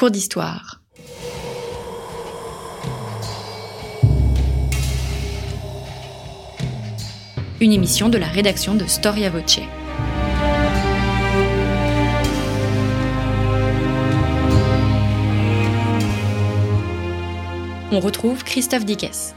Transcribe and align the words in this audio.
Cours 0.00 0.10
d'histoire. 0.10 0.80
Une 7.60 7.70
émission 7.70 8.08
de 8.08 8.16
la 8.16 8.26
rédaction 8.26 8.74
de 8.74 8.86
Storia 8.86 9.28
Voce. 9.28 9.60
On 17.92 18.00
retrouve 18.00 18.42
Christophe 18.42 18.86
Dickès. 18.86 19.34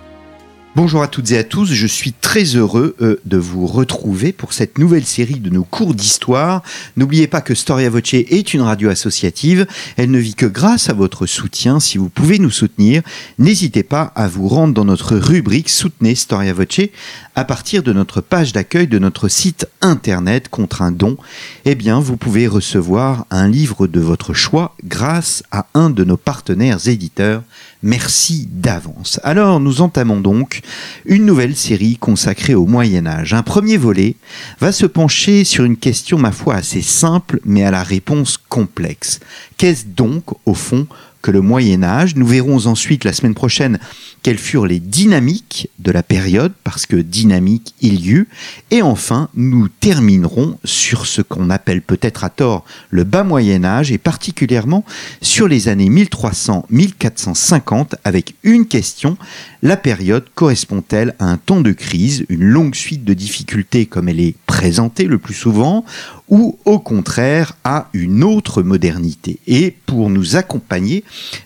Bonjour 0.75 1.03
à 1.03 1.07
toutes 1.07 1.29
et 1.29 1.37
à 1.37 1.43
tous, 1.43 1.71
je 1.71 1.85
suis 1.85 2.13
très 2.13 2.55
heureux 2.55 2.95
euh, 2.99 3.21
de 3.25 3.37
vous 3.37 3.67
retrouver 3.67 4.31
pour 4.31 4.53
cette 4.53 4.79
nouvelle 4.79 5.05
série 5.05 5.39
de 5.39 5.51
nos 5.51 5.63
cours 5.63 5.93
d'histoire. 5.93 6.63
N'oubliez 6.97 7.27
pas 7.27 7.41
que 7.41 7.53
Storia 7.53 7.91
Voce 7.91 8.15
est 8.15 8.55
une 8.55 8.61
radio 8.61 8.89
associative, 8.89 9.67
elle 9.97 10.09
ne 10.09 10.17
vit 10.17 10.33
que 10.33 10.47
grâce 10.47 10.89
à 10.89 10.93
votre 10.93 11.27
soutien. 11.27 11.79
Si 11.79 11.99
vous 11.99 12.09
pouvez 12.09 12.39
nous 12.39 12.49
soutenir, 12.49 13.03
n'hésitez 13.38 13.84
pas 13.84 14.12
à 14.15 14.27
vous 14.27 14.48
rendre 14.48 14.73
dans 14.73 14.84
notre 14.84 15.15
rubrique 15.15 15.70
Soutenez 15.70 16.15
Storia 16.15 16.53
Voce 16.53 16.90
à 17.35 17.45
partir 17.45 17.84
de 17.84 17.93
notre 17.93 18.20
page 18.21 18.51
d'accueil 18.51 18.87
de 18.87 18.98
notre 18.98 19.27
site 19.27 19.67
internet 19.81 20.49
contre 20.49 20.81
un 20.81 20.91
don. 20.91 21.17
Eh 21.65 21.76
bien, 21.76 21.99
vous 21.99 22.17
pouvez 22.17 22.48
recevoir 22.48 23.27
un 23.29 23.48
livre 23.48 23.85
de 23.85 23.99
votre 23.99 24.34
choix 24.34 24.76
grâce 24.84 25.43
à 25.51 25.67
un 25.76 25.91
de 25.91 26.03
nos 26.03 26.17
partenaires 26.17 26.87
éditeurs. 26.87 27.43
Merci 27.83 28.47
d'avance. 28.49 29.19
Alors, 29.23 29.59
nous 29.59 29.81
entamons 29.81 30.21
donc 30.21 30.61
une 31.05 31.25
nouvelle 31.25 31.55
série 31.55 31.97
consacrée 31.97 32.55
au 32.55 32.65
Moyen 32.65 33.05
Âge. 33.05 33.33
Un 33.33 33.43
premier 33.43 33.75
volet 33.75 34.15
va 34.61 34.71
se 34.71 34.85
pencher 34.85 35.43
sur 35.43 35.65
une 35.65 35.75
question, 35.75 36.17
ma 36.17 36.31
foi, 36.31 36.55
assez 36.55 36.81
simple, 36.81 37.41
mais 37.43 37.65
à 37.65 37.71
la 37.71 37.83
réponse 37.83 38.37
complexe. 38.37 39.19
Qu'est-ce 39.57 39.85
donc, 39.85 40.23
au 40.45 40.53
fond, 40.53 40.87
que 41.23 41.32
le 41.32 41.41
Moyen 41.41 41.82
Âge. 41.82 42.16
Nous 42.16 42.27
verrons 42.27 42.68
ensuite 42.68 43.05
la 43.05 43.13
semaine 43.13 43.34
prochaine 43.34 43.79
quelles 44.21 44.38
furent 44.38 44.68
les 44.68 44.79
dynamiques 44.79 45.70
de 45.80 45.91
la 45.91 46.04
période, 46.04 46.54
parce 46.63 46.85
que 46.85 46.98
dynamique 46.98 47.74
il 47.82 48.05
y 48.05 48.12
eut, 48.12 48.27
et 48.70 48.84
enfin 48.84 49.30
nous 49.34 49.68
terminerons 49.68 50.60
sur 50.63 51.07
ce 51.07 51.21
qu'on 51.21 51.49
appelle 51.49 51.82
peut-être 51.82 52.24
à 52.24 52.30
tort 52.30 52.63
le 52.90 53.04
bas 53.04 53.24
Moyen 53.24 53.65
Âge, 53.65 53.91
et 53.91 53.98
particulièrement 53.98 54.85
sur 55.21 55.48
les 55.48 55.68
années 55.68 55.90
1300-1450, 55.90 57.96
avec 58.04 58.35
une 58.43 58.68
question, 58.68 59.18
la 59.62 59.77
période 59.77 60.26
correspond-elle 60.35 61.15
à 61.20 61.26
un 61.26 61.37
temps 61.37 61.62
de 61.62 61.71
crise, 61.71 62.26
une 62.30 62.43
longue 62.43 62.76
suite 62.76 63.05
de 63.05 63.13
difficultés 63.13 63.85
comme 63.85 64.09
elle 64.09 64.19
est 64.19 64.35
présentée 64.46 65.06
le 65.06 65.18
plus 65.18 65.34
souvent, 65.34 65.85
ou 66.34 66.57
au 66.66 66.79
contraire 66.79 67.53
à 67.63 67.89
une 67.94 68.23
autre 68.23 68.63
modernité 68.63 69.38
Et 69.45 69.69
pour 69.85 70.09
nous 70.09 70.35
accompagner 70.35 71.03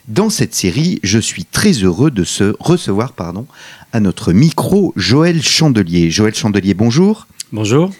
dans 0.08 0.30
cette 0.30 0.54
série, 0.54 0.98
je 1.02 1.18
suis 1.18 1.44
très 1.44 1.72
heureux 1.72 2.10
de 2.10 2.24
se 2.24 2.56
recevoir 2.58 3.12
pardon, 3.12 3.46
à 3.92 4.00
notre 4.00 4.32
micro 4.32 4.94
Joël 4.96 5.42
Chandelier. 5.42 6.10
Joël 6.10 6.34
Chandelier, 6.34 6.72
bonjour. 6.72 7.26
Bonjour. 7.52 7.90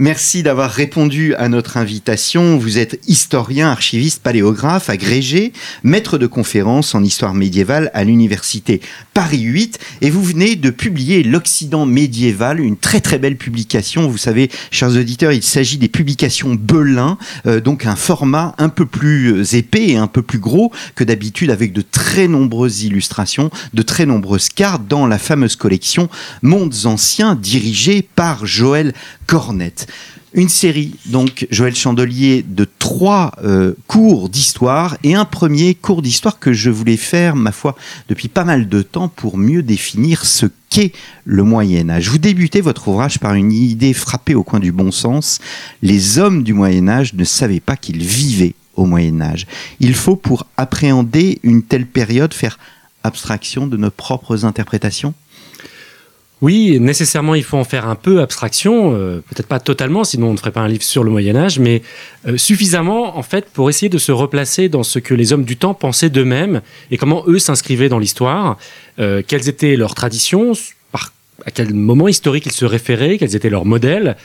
Merci 0.00 0.44
d'avoir 0.44 0.70
répondu 0.70 1.34
à 1.34 1.48
notre 1.48 1.76
invitation. 1.76 2.56
Vous 2.56 2.78
êtes 2.78 3.00
historien, 3.08 3.68
archiviste, 3.68 4.22
paléographe, 4.22 4.90
agrégé, 4.90 5.52
maître 5.82 6.18
de 6.18 6.28
conférences 6.28 6.94
en 6.94 7.02
histoire 7.02 7.34
médiévale 7.34 7.90
à 7.94 8.04
l'université 8.04 8.80
Paris 9.12 9.40
8 9.40 9.80
et 10.02 10.10
vous 10.10 10.22
venez 10.22 10.54
de 10.54 10.70
publier 10.70 11.24
L'Occident 11.24 11.84
médiéval, 11.84 12.60
une 12.60 12.76
très 12.76 13.00
très 13.00 13.18
belle 13.18 13.36
publication. 13.36 14.08
Vous 14.08 14.18
savez, 14.18 14.52
chers 14.70 14.90
auditeurs, 14.90 15.32
il 15.32 15.42
s'agit 15.42 15.78
des 15.78 15.88
publications 15.88 16.54
Belin, 16.54 17.18
euh, 17.48 17.60
donc 17.60 17.84
un 17.84 17.96
format 17.96 18.54
un 18.58 18.68
peu 18.68 18.86
plus 18.86 19.56
épais 19.56 19.88
et 19.88 19.96
un 19.96 20.06
peu 20.06 20.22
plus 20.22 20.38
gros 20.38 20.70
que 20.94 21.02
d'habitude 21.02 21.50
avec 21.50 21.72
de 21.72 21.82
très 21.82 22.28
nombreuses 22.28 22.84
illustrations, 22.84 23.50
de 23.74 23.82
très 23.82 24.06
nombreuses 24.06 24.48
cartes 24.48 24.86
dans 24.86 25.08
la 25.08 25.18
fameuse 25.18 25.56
collection 25.56 26.08
Mondes 26.42 26.84
anciens 26.84 27.34
dirigée 27.34 28.02
par 28.14 28.46
Joël 28.46 28.94
Cornette. 29.26 29.87
Une 30.34 30.50
série, 30.50 30.94
donc, 31.06 31.46
Joël 31.50 31.74
Chandelier, 31.74 32.44
de 32.46 32.66
trois 32.78 33.32
euh, 33.42 33.74
cours 33.86 34.28
d'histoire 34.28 34.98
et 35.02 35.14
un 35.14 35.24
premier 35.24 35.74
cours 35.74 36.02
d'histoire 36.02 36.38
que 36.38 36.52
je 36.52 36.68
voulais 36.68 36.98
faire, 36.98 37.34
ma 37.34 37.50
foi, 37.50 37.76
depuis 38.10 38.28
pas 38.28 38.44
mal 38.44 38.68
de 38.68 38.82
temps 38.82 39.08
pour 39.08 39.38
mieux 39.38 39.62
définir 39.62 40.26
ce 40.26 40.46
qu'est 40.68 40.92
le 41.24 41.44
Moyen 41.44 41.88
Âge. 41.88 42.10
Vous 42.10 42.18
débutez 42.18 42.60
votre 42.60 42.88
ouvrage 42.88 43.18
par 43.18 43.34
une 43.34 43.52
idée 43.52 43.94
frappée 43.94 44.34
au 44.34 44.42
coin 44.42 44.60
du 44.60 44.70
bon 44.70 44.92
sens. 44.92 45.38
Les 45.80 46.18
hommes 46.18 46.42
du 46.42 46.52
Moyen 46.52 46.88
Âge 46.88 47.14
ne 47.14 47.24
savaient 47.24 47.60
pas 47.60 47.76
qu'ils 47.76 48.02
vivaient 48.02 48.54
au 48.76 48.84
Moyen 48.84 49.20
Âge. 49.22 49.46
Il 49.80 49.94
faut, 49.94 50.16
pour 50.16 50.46
appréhender 50.58 51.38
une 51.42 51.62
telle 51.62 51.86
période, 51.86 52.34
faire 52.34 52.58
abstraction 53.02 53.66
de 53.66 53.76
nos 53.76 53.90
propres 53.90 54.44
interprétations 54.44 55.14
oui, 56.40 56.78
nécessairement, 56.78 57.34
il 57.34 57.42
faut 57.42 57.56
en 57.56 57.64
faire 57.64 57.88
un 57.88 57.96
peu 57.96 58.20
abstraction, 58.20 58.92
euh, 58.94 59.22
peut-être 59.28 59.48
pas 59.48 59.58
totalement, 59.58 60.04
sinon 60.04 60.28
on 60.28 60.32
ne 60.32 60.36
ferait 60.36 60.52
pas 60.52 60.60
un 60.60 60.68
livre 60.68 60.84
sur 60.84 61.02
le 61.02 61.10
Moyen 61.10 61.34
Âge, 61.34 61.58
mais 61.58 61.82
euh, 62.28 62.36
suffisamment, 62.36 63.18
en 63.18 63.22
fait, 63.24 63.46
pour 63.46 63.68
essayer 63.68 63.88
de 63.88 63.98
se 63.98 64.12
replacer 64.12 64.68
dans 64.68 64.84
ce 64.84 65.00
que 65.00 65.14
les 65.14 65.32
hommes 65.32 65.44
du 65.44 65.56
temps 65.56 65.74
pensaient 65.74 66.10
d'eux-mêmes 66.10 66.60
et 66.92 66.96
comment 66.96 67.24
eux 67.26 67.40
s'inscrivaient 67.40 67.88
dans 67.88 67.98
l'histoire, 67.98 68.56
euh, 69.00 69.20
quelles 69.26 69.48
étaient 69.48 69.74
leurs 69.74 69.96
traditions, 69.96 70.52
par, 70.92 71.12
à 71.44 71.50
quel 71.50 71.74
moment 71.74 72.06
historique 72.06 72.46
ils 72.46 72.52
se 72.52 72.64
référaient, 72.64 73.18
quels 73.18 73.34
étaient 73.34 73.50
leurs 73.50 73.64
modèles, 73.64 74.16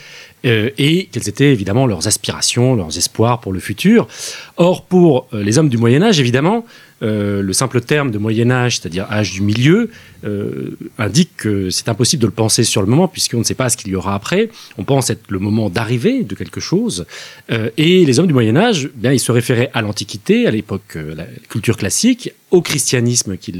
et 0.45 1.07
quelles 1.09 1.29
étaient 1.29 1.53
évidemment 1.53 1.87
leurs 1.87 2.05
aspirations, 2.05 2.75
leurs 2.75 2.97
espoirs 2.97 3.39
pour 3.39 3.53
le 3.53 3.61
futur. 3.61 4.09
Or, 4.57 4.83
pour 4.83 5.29
les 5.31 5.57
hommes 5.57 5.69
du 5.69 5.77
Moyen 5.77 6.03
Âge, 6.03 6.19
évidemment, 6.19 6.65
euh, 7.03 7.41
le 7.41 7.53
simple 7.53 7.81
terme 7.81 8.11
de 8.11 8.17
Moyen 8.17 8.49
Âge, 8.49 8.79
c'est-à-dire 8.79 9.05
âge 9.11 9.33
du 9.33 9.41
milieu, 9.41 9.89
euh, 10.25 10.77
indique 10.97 11.31
que 11.35 11.69
c'est 11.69 11.89
impossible 11.89 12.21
de 12.21 12.27
le 12.27 12.33
penser 12.33 12.63
sur 12.63 12.81
le 12.81 12.87
moment, 12.87 13.07
puisqu'on 13.07 13.39
ne 13.39 13.43
sait 13.43 13.55
pas 13.55 13.69
ce 13.69 13.75
qu'il 13.77 13.91
y 13.91 13.95
aura 13.95 14.15
après. 14.15 14.49
On 14.77 14.83
pense 14.83 15.09
être 15.09 15.29
le 15.29 15.39
moment 15.39 15.69
d'arrivée 15.69 16.23
de 16.23 16.35
quelque 16.35 16.61
chose. 16.61 17.05
Euh, 17.51 17.69
et 17.77 18.05
les 18.05 18.19
hommes 18.19 18.27
du 18.27 18.33
Moyen 18.33 18.55
Âge, 18.55 18.89
bien, 18.95 19.11
ils 19.11 19.19
se 19.19 19.31
référaient 19.31 19.69
à 19.73 19.81
l'Antiquité, 19.81 20.47
à 20.47 20.51
l'époque, 20.51 20.95
la 20.95 21.25
culture 21.49 21.77
classique, 21.77 22.33
au 22.51 22.61
christianisme 22.61 23.35
qui 23.37 23.53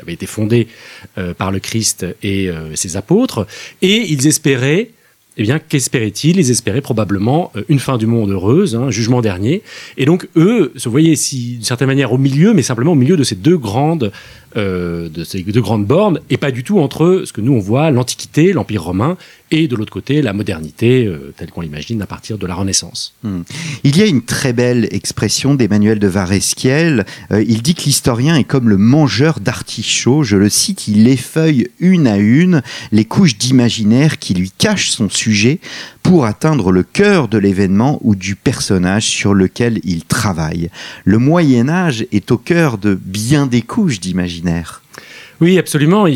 avait 0.00 0.12
été 0.12 0.26
fondé 0.26 0.68
par 1.36 1.50
le 1.50 1.58
Christ 1.58 2.06
et 2.22 2.50
ses 2.74 2.96
apôtres, 2.96 3.46
et 3.82 4.12
ils 4.12 4.28
espéraient 4.28 4.90
eh 5.36 5.42
bien, 5.42 5.58
qu'espéraient-ils? 5.58 6.36
Ils 6.38 6.50
espéraient 6.50 6.80
probablement 6.80 7.52
euh, 7.56 7.62
une 7.68 7.78
fin 7.78 7.96
du 7.96 8.06
monde 8.06 8.30
heureuse, 8.30 8.76
un 8.76 8.82
hein, 8.82 8.90
jugement 8.90 9.22
dernier. 9.22 9.62
Et 9.96 10.04
donc, 10.04 10.28
eux 10.36 10.72
se 10.76 10.88
voyaient, 10.88 11.16
si, 11.16 11.54
d'une 11.54 11.62
certaine 11.62 11.88
manière, 11.88 12.12
au 12.12 12.18
milieu, 12.18 12.52
mais 12.52 12.62
simplement 12.62 12.92
au 12.92 12.96
milieu 12.96 13.16
de 13.16 13.24
ces 13.24 13.34
deux 13.34 13.56
grandes 13.56 14.12
euh, 14.56 15.08
de 15.08 15.24
ces 15.24 15.42
deux 15.42 15.60
grandes 15.60 15.86
bornes, 15.86 16.20
et 16.30 16.36
pas 16.36 16.50
du 16.50 16.64
tout 16.64 16.78
entre 16.80 17.22
ce 17.24 17.32
que 17.32 17.40
nous 17.40 17.52
on 17.52 17.58
voit, 17.58 17.90
l'Antiquité, 17.90 18.52
l'Empire 18.52 18.84
romain, 18.84 19.16
et 19.50 19.68
de 19.68 19.76
l'autre 19.76 19.92
côté, 19.92 20.22
la 20.22 20.32
modernité, 20.32 21.04
euh, 21.06 21.32
telle 21.36 21.50
qu'on 21.50 21.60
l'imagine 21.60 22.00
à 22.00 22.06
partir 22.06 22.38
de 22.38 22.46
la 22.46 22.54
Renaissance. 22.54 23.14
Hmm. 23.22 23.42
Il 23.84 23.98
y 23.98 24.02
a 24.02 24.06
une 24.06 24.22
très 24.22 24.54
belle 24.54 24.88
expression 24.90 25.54
d'Emmanuel 25.54 25.98
de 25.98 26.06
Varesquiel. 26.06 27.04
Euh, 27.30 27.44
il 27.46 27.62
dit 27.62 27.74
que 27.74 27.82
l'historien 27.82 28.36
est 28.36 28.44
comme 28.44 28.70
le 28.70 28.78
mangeur 28.78 29.40
d'artichauts. 29.40 30.22
Je 30.22 30.36
le 30.38 30.48
cite, 30.48 30.88
il 30.88 31.06
effeuille 31.06 31.68
une 31.80 32.06
à 32.06 32.16
une 32.16 32.62
les 32.92 33.04
couches 33.04 33.36
d'imaginaire 33.36 34.18
qui 34.18 34.32
lui 34.32 34.50
cachent 34.56 34.90
son 34.90 35.10
sujet 35.10 35.60
pour 36.02 36.24
atteindre 36.24 36.72
le 36.72 36.82
cœur 36.82 37.28
de 37.28 37.38
l'événement 37.38 37.98
ou 38.02 38.14
du 38.14 38.36
personnage 38.36 39.06
sur 39.06 39.34
lequel 39.34 39.80
il 39.84 40.04
travaille. 40.04 40.70
Le 41.04 41.18
Moyen 41.18 41.68
Âge 41.68 42.06
est 42.12 42.30
au 42.30 42.38
cœur 42.38 42.78
de 42.78 42.98
bien 43.00 43.46
des 43.46 43.62
couches 43.62 44.00
d'imaginaire. 44.00 44.82
Oui, 45.42 45.58
absolument. 45.58 46.06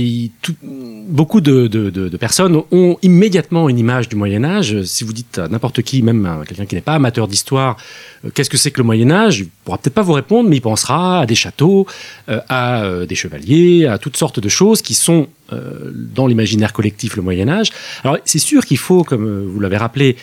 beaucoup 1.08 1.40
de, 1.40 2.16
personnes 2.16 2.62
ont 2.70 2.96
immédiatement 3.02 3.68
une 3.68 3.76
image 3.76 4.08
du 4.08 4.14
Moyen 4.14 4.44
Âge. 4.44 4.82
Si 4.84 5.02
vous 5.02 5.12
dites 5.12 5.38
à 5.38 5.48
n'importe 5.48 5.82
qui, 5.82 6.00
même 6.02 6.44
quelqu'un 6.46 6.64
qui 6.64 6.76
n'est 6.76 6.80
pas 6.80 6.94
amateur 6.94 7.26
d'histoire, 7.26 7.76
euh, 8.24 8.30
qu'est-ce 8.32 8.48
que 8.48 8.56
c'est 8.56 8.70
que 8.70 8.78
le 8.78 8.84
Moyen 8.84 9.10
Âge? 9.10 9.40
Il 9.40 9.48
pourra 9.64 9.78
peut-être 9.78 9.94
pas 9.94 10.02
vous 10.02 10.12
répondre, 10.12 10.48
mais 10.48 10.58
il 10.58 10.60
pensera 10.60 11.22
à 11.22 11.26
des 11.26 11.34
châteaux, 11.34 11.88
euh, 12.28 12.40
à 12.48 12.84
euh, 12.84 13.04
des 13.04 13.16
chevaliers, 13.16 13.86
à 13.86 13.98
toutes 13.98 14.16
sortes 14.16 14.38
de 14.38 14.48
choses 14.48 14.80
qui 14.80 14.94
sont 14.94 15.26
dans 15.50 16.26
l'imaginaire 16.26 16.72
collectif 16.72 17.16
le 17.16 17.22
Moyen 17.22 17.48
Âge. 17.48 17.70
Alors 18.04 18.18
c'est 18.24 18.38
sûr 18.38 18.64
qu'il 18.64 18.78
faut, 18.78 19.04
comme 19.04 19.46
vous 19.46 19.60
l'avez 19.60 19.76
rappelé, 19.76 20.16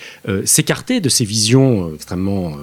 s'écarter 0.46 1.00
de 1.00 1.10
ces 1.10 1.26
visions 1.26 1.94
extrêmement 1.96 2.54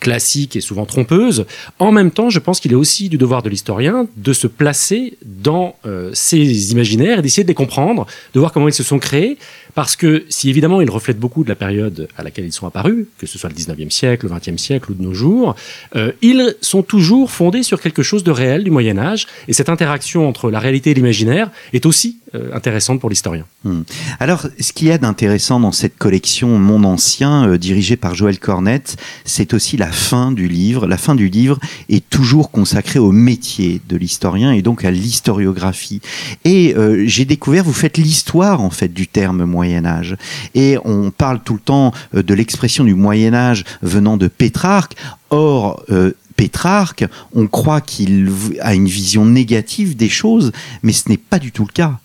classiques 0.00 0.56
et 0.56 0.60
souvent 0.60 0.84
trompeuses. 0.84 1.46
En 1.78 1.92
même 1.92 2.10
temps, 2.10 2.28
je 2.28 2.38
pense 2.38 2.60
qu'il 2.60 2.72
est 2.72 2.76
aussi 2.76 3.08
du 3.08 3.18
devoir 3.18 3.42
de 3.42 3.48
l'historien 3.48 4.06
de 4.16 4.32
se 4.32 4.46
placer 4.46 5.16
dans 5.24 5.76
ces 6.12 6.72
imaginaires 6.72 7.20
et 7.20 7.22
d'essayer 7.22 7.44
de 7.44 7.48
les 7.48 7.54
comprendre, 7.54 8.06
de 8.34 8.40
voir 8.40 8.52
comment 8.52 8.68
ils 8.68 8.74
se 8.74 8.82
sont 8.82 8.98
créés, 8.98 9.38
parce 9.74 9.96
que 9.96 10.24
si 10.28 10.50
évidemment 10.50 10.80
ils 10.80 10.90
reflètent 10.90 11.18
beaucoup 11.18 11.44
de 11.44 11.48
la 11.48 11.54
période 11.54 12.08
à 12.16 12.22
laquelle 12.22 12.44
ils 12.44 12.52
sont 12.52 12.66
apparus, 12.66 13.06
que 13.18 13.26
ce 13.26 13.38
soit 13.38 13.50
le 13.50 13.56
19e 13.56 13.90
siècle, 13.90 14.26
le 14.26 14.34
20e 14.34 14.58
siècle 14.58 14.92
ou 14.92 14.94
de 14.94 15.02
nos 15.02 15.14
jours, 15.14 15.54
euh, 15.96 16.12
ils 16.22 16.56
sont 16.60 16.82
toujours 16.82 17.30
fondés 17.30 17.62
sur 17.62 17.80
quelque 17.80 18.02
chose 18.02 18.24
de 18.24 18.30
réel 18.30 18.64
du 18.64 18.70
Moyen 18.70 18.98
Âge. 18.98 19.26
Et 19.48 19.52
cette 19.52 19.68
interaction 19.68 20.28
entre 20.28 20.50
la 20.50 20.58
réalité 20.58 20.90
et 20.90 20.94
l'imaginaire 20.94 21.50
est 21.72 21.86
aussi 21.86 22.18
intéressante 22.52 23.00
pour 23.00 23.10
l'historien. 23.10 23.44
Hmm. 23.64 23.82
Alors, 24.20 24.46
ce 24.58 24.72
qu'il 24.72 24.88
y 24.88 24.92
a 24.92 24.98
d'intéressant 24.98 25.60
dans 25.60 25.72
cette 25.72 25.96
collection 25.96 26.58
Monde 26.58 26.86
Ancien, 26.86 27.56
dirigée 27.56 27.96
par 27.96 28.14
Joël 28.14 28.38
Cornette, 28.38 28.96
c'est 29.24 29.54
aussi 29.54 29.76
la 29.76 29.90
fin 29.90 30.32
du 30.32 30.48
livre. 30.48 30.86
La 30.86 30.96
fin 30.96 31.14
du 31.14 31.28
livre 31.28 31.58
est 31.88 32.08
toujours 32.08 32.50
consacrée 32.50 32.98
au 32.98 33.12
métier 33.12 33.80
de 33.88 33.96
l'historien 33.96 34.52
et 34.52 34.62
donc 34.62 34.84
à 34.84 34.90
l'historiographie. 34.90 36.00
Et 36.44 36.74
j'ai 37.04 37.24
découvert, 37.24 37.64
vous 37.64 37.72
faites 37.72 37.98
l'histoire 37.98 38.60
en 38.60 38.70
fait 38.70 38.92
du 38.92 39.06
terme 39.06 39.44
Moyen 39.44 39.84
Âge. 39.84 40.16
Et 40.54 40.78
on 40.84 41.10
parle 41.10 41.40
tout 41.42 41.54
le 41.54 41.60
temps 41.60 41.92
de 42.12 42.34
l'expression 42.34 42.84
du 42.84 42.94
Moyen 42.94 43.34
Âge 43.34 43.64
venant 43.82 44.16
de 44.16 44.28
Pétrarque. 44.28 44.96
Or, 45.30 45.82
euh, 45.90 46.12
Pétrarque, 46.36 47.04
on 47.34 47.46
croit 47.46 47.80
qu'il 47.80 48.30
a 48.60 48.74
une 48.74 48.86
vision 48.86 49.24
négative 49.24 49.96
des 49.96 50.08
choses, 50.08 50.52
mais 50.82 50.92
ce 50.92 51.08
n'est 51.08 51.16
pas 51.16 51.38
du 51.38 51.52
tout 51.52 51.64
le 51.64 51.72
cas. 51.72 52.00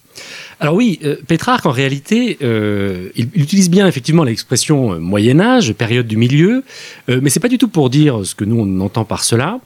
Alors 0.60 0.76
oui, 0.76 1.00
euh, 1.04 1.16
Pétrarque, 1.28 1.66
en 1.66 1.72
réalité, 1.72 2.38
euh, 2.42 3.10
il, 3.16 3.30
utilise 3.36 3.70
bien 3.70 3.88
effectivement 3.88 4.24
l'expression 4.24 5.00
Moyen 5.00 5.40
Âge, 5.40 5.74
période 5.74 6.08
du 6.08 6.18
milieu, 6.18 6.64
mais 7.08 7.30
c'est 7.30 7.40
pas 7.40 7.48
du 7.48 7.58
tout 7.58 7.68
pour 7.68 7.90
dire 7.90 8.26
ce 8.26 8.36
que 8.36 8.46
nous 8.46 8.60
on 8.60 8.80
entend 8.82 9.06
par 9.06 9.24
cela. 9.24 9.60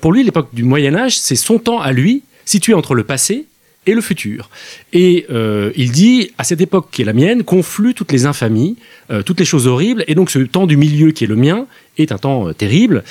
pour 0.00 0.12
lui, 0.12 0.22
l'époque 0.22 0.48
du 0.52 0.64
Moyen 0.64 0.94
Âge, 0.94 1.18
c'est 1.18 1.36
son 1.36 1.58
temps 1.58 1.80
à 1.80 1.92
lui, 1.92 2.22
situé 2.44 2.74
entre 2.74 2.94
le 2.94 3.04
passé 3.04 3.46
et 3.86 3.94
le 3.94 4.00
futur. 4.00 4.50
Et 4.92 5.26
euh, 5.30 5.72
il 5.76 5.90
dit, 5.90 6.32
à 6.38 6.44
cette 6.44 6.60
époque 6.60 6.88
qui 6.90 7.02
est 7.02 7.04
la 7.04 7.12
mienne, 7.12 7.44
confluent 7.44 7.94
toutes 7.94 8.12
les 8.12 8.26
infamies, 8.26 8.76
euh, 9.10 9.22
toutes 9.22 9.40
les 9.40 9.46
choses 9.46 9.66
horribles, 9.66 10.04
et 10.06 10.14
donc 10.14 10.30
ce 10.30 10.38
temps 10.40 10.66
du 10.66 10.76
milieu 10.76 11.12
qui 11.12 11.24
est 11.24 11.26
le 11.26 11.36
mien 11.36 11.66
est 11.98 12.12
un 12.12 12.18
temps 12.18 12.48
euh, 12.48 12.52
terrible. 12.52 13.04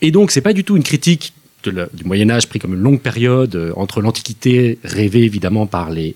Et 0.00 0.10
donc 0.10 0.30
c'est 0.30 0.40
pas 0.40 0.52
du 0.52 0.64
tout 0.64 0.76
une 0.76 0.82
critique 0.82 1.34
du 1.68 2.04
Moyen 2.04 2.30
Âge 2.30 2.48
pris 2.48 2.58
comme 2.58 2.74
une 2.74 2.80
longue 2.80 3.00
période 3.00 3.72
entre 3.76 4.00
l'Antiquité, 4.00 4.78
rêvée 4.84 5.22
évidemment 5.22 5.66
par 5.66 5.90
les, 5.90 6.14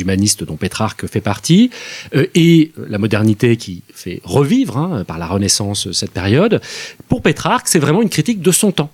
humanistes 0.00 0.44
dont 0.44 0.56
Pétrarque 0.56 1.06
fait 1.06 1.20
partie, 1.20 1.70
et 2.34 2.72
la 2.88 2.98
modernité 2.98 3.56
qui 3.56 3.82
fait 3.92 4.20
revivre 4.24 4.76
hein, 4.76 5.04
par 5.04 5.18
la 5.18 5.26
Renaissance 5.26 5.90
cette 5.92 6.12
période. 6.12 6.60
Pour 7.08 7.22
Pétrarque, 7.22 7.68
c'est 7.68 7.78
vraiment 7.78 8.02
une 8.02 8.08
critique 8.08 8.40
de 8.40 8.50
son 8.50 8.72
temps. 8.72 8.90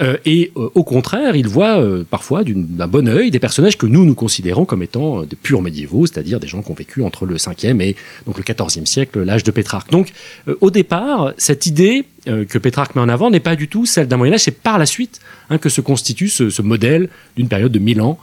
Euh, 0.00 0.16
et 0.24 0.52
euh, 0.56 0.68
au 0.74 0.84
contraire, 0.84 1.36
il 1.36 1.48
voit 1.48 1.80
euh, 1.80 2.04
parfois 2.08 2.42
d'un 2.44 2.86
bon 2.86 3.08
œil 3.08 3.30
des 3.30 3.38
personnages 3.38 3.76
que 3.76 3.86
nous 3.86 4.04
nous 4.04 4.14
considérons 4.14 4.64
comme 4.64 4.82
étant 4.82 5.22
des 5.22 5.36
purs 5.36 5.62
médiévaux, 5.62 6.06
c'est-à-dire 6.06 6.40
des 6.40 6.46
gens 6.46 6.62
qui 6.62 6.70
ont 6.70 6.74
vécu 6.74 7.02
entre 7.02 7.26
le 7.26 7.36
5e 7.36 7.80
et 7.80 7.96
donc 8.26 8.38
le 8.38 8.42
14e 8.42 8.86
siècle, 8.86 9.22
l'âge 9.22 9.44
de 9.44 9.50
Pétrarque. 9.50 9.90
Donc 9.90 10.12
au 10.60 10.70
départ, 10.70 11.32
cette 11.36 11.66
idée 11.66 12.04
que 12.24 12.58
Pétrarque 12.58 12.94
met 12.94 13.00
en 13.00 13.08
avant 13.08 13.30
n'est 13.30 13.40
pas 13.40 13.56
du 13.56 13.68
tout 13.68 13.86
celle 13.86 14.08
d'un 14.08 14.16
Moyen 14.16 14.34
Âge, 14.34 14.42
c'est 14.44 14.62
par 14.62 14.78
la 14.78 14.86
suite 14.86 15.20
hein, 15.50 15.58
que 15.58 15.68
se 15.68 15.80
constitue 15.80 16.28
ce, 16.28 16.50
ce 16.50 16.62
modèle 16.62 17.08
d'une 17.36 17.48
période 17.48 17.72
de 17.72 17.78
1000 17.78 18.00
ans 18.00 18.18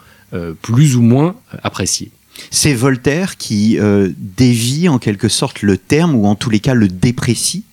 plus 0.61 0.95
ou 0.95 1.01
moins 1.01 1.35
appréciée. 1.63 2.11
C'est 2.51 2.73
Voltaire 2.73 3.38
qui 3.38 3.77
dévie 4.17 4.88
en 4.88 5.00
quelque 5.00 5.27
sorte 5.27 5.61
le 5.61 5.77
terme, 5.77 6.15
ou 6.15 6.25
en 6.25 6.35
tous 6.35 6.50
les 6.50 6.59
cas 6.59 6.73
le 6.73 6.88
déprécie 6.88 7.63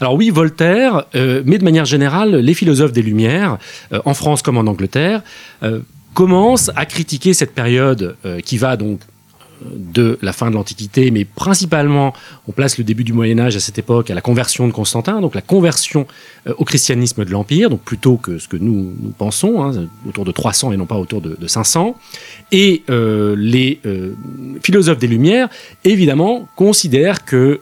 alors 0.00 0.14
oui, 0.14 0.30
Voltaire, 0.30 1.04
euh, 1.14 1.42
mais 1.44 1.58
de 1.58 1.64
manière 1.64 1.84
générale, 1.84 2.36
les 2.36 2.54
philosophes 2.54 2.92
des 2.92 3.02
Lumières, 3.02 3.58
euh, 3.92 4.00
en 4.04 4.14
France 4.14 4.42
comme 4.42 4.58
en 4.58 4.66
Angleterre, 4.66 5.22
euh, 5.62 5.80
commencent 6.14 6.70
à 6.76 6.86
critiquer 6.86 7.34
cette 7.34 7.54
période 7.54 8.16
qui 8.44 8.58
va 8.58 8.76
donc 8.76 9.00
de 9.74 10.18
la 10.22 10.32
fin 10.32 10.50
de 10.50 10.54
l'Antiquité, 10.54 11.10
mais 11.10 11.24
principalement, 11.24 12.12
on 12.48 12.52
place 12.52 12.78
le 12.78 12.84
début 12.84 13.04
du 13.04 13.12
Moyen 13.12 13.38
Âge 13.38 13.56
à 13.56 13.60
cette 13.60 13.78
époque 13.78 14.10
à 14.10 14.14
la 14.14 14.20
conversion 14.20 14.66
de 14.66 14.72
Constantin, 14.72 15.20
donc 15.20 15.34
la 15.34 15.42
conversion 15.42 16.06
euh, 16.46 16.54
au 16.58 16.64
christianisme 16.64 17.24
de 17.24 17.30
l'Empire, 17.30 17.70
donc 17.70 17.82
plutôt 17.82 18.16
que 18.16 18.38
ce 18.38 18.48
que 18.48 18.56
nous, 18.56 18.92
pensons, 19.18 19.62
hein, 19.62 19.88
autour 20.08 20.24
de 20.24 20.32
300 20.32 20.72
et 20.72 20.76
non 20.76 20.86
pas 20.86 20.96
autour 20.96 21.20
de, 21.20 21.36
500. 21.46 21.96
Et 22.52 22.82
euh, 22.90 23.34
les 23.36 23.80
euh, 23.86 24.14
philosophes 24.62 24.98
des 24.98 25.06
Lumières, 25.06 25.48
évidemment, 25.84 26.48
considèrent 26.56 27.24
que 27.24 27.60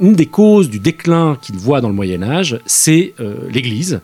une 0.00 0.14
des 0.14 0.26
causes 0.26 0.70
du 0.70 0.78
déclin 0.78 1.38
qu'ils 1.40 1.56
voient 1.56 1.80
dans 1.80 1.88
le 1.88 1.94
Moyen 1.94 2.22
Âge, 2.22 2.58
c'est 2.66 3.14
l'Église. 3.50 4.00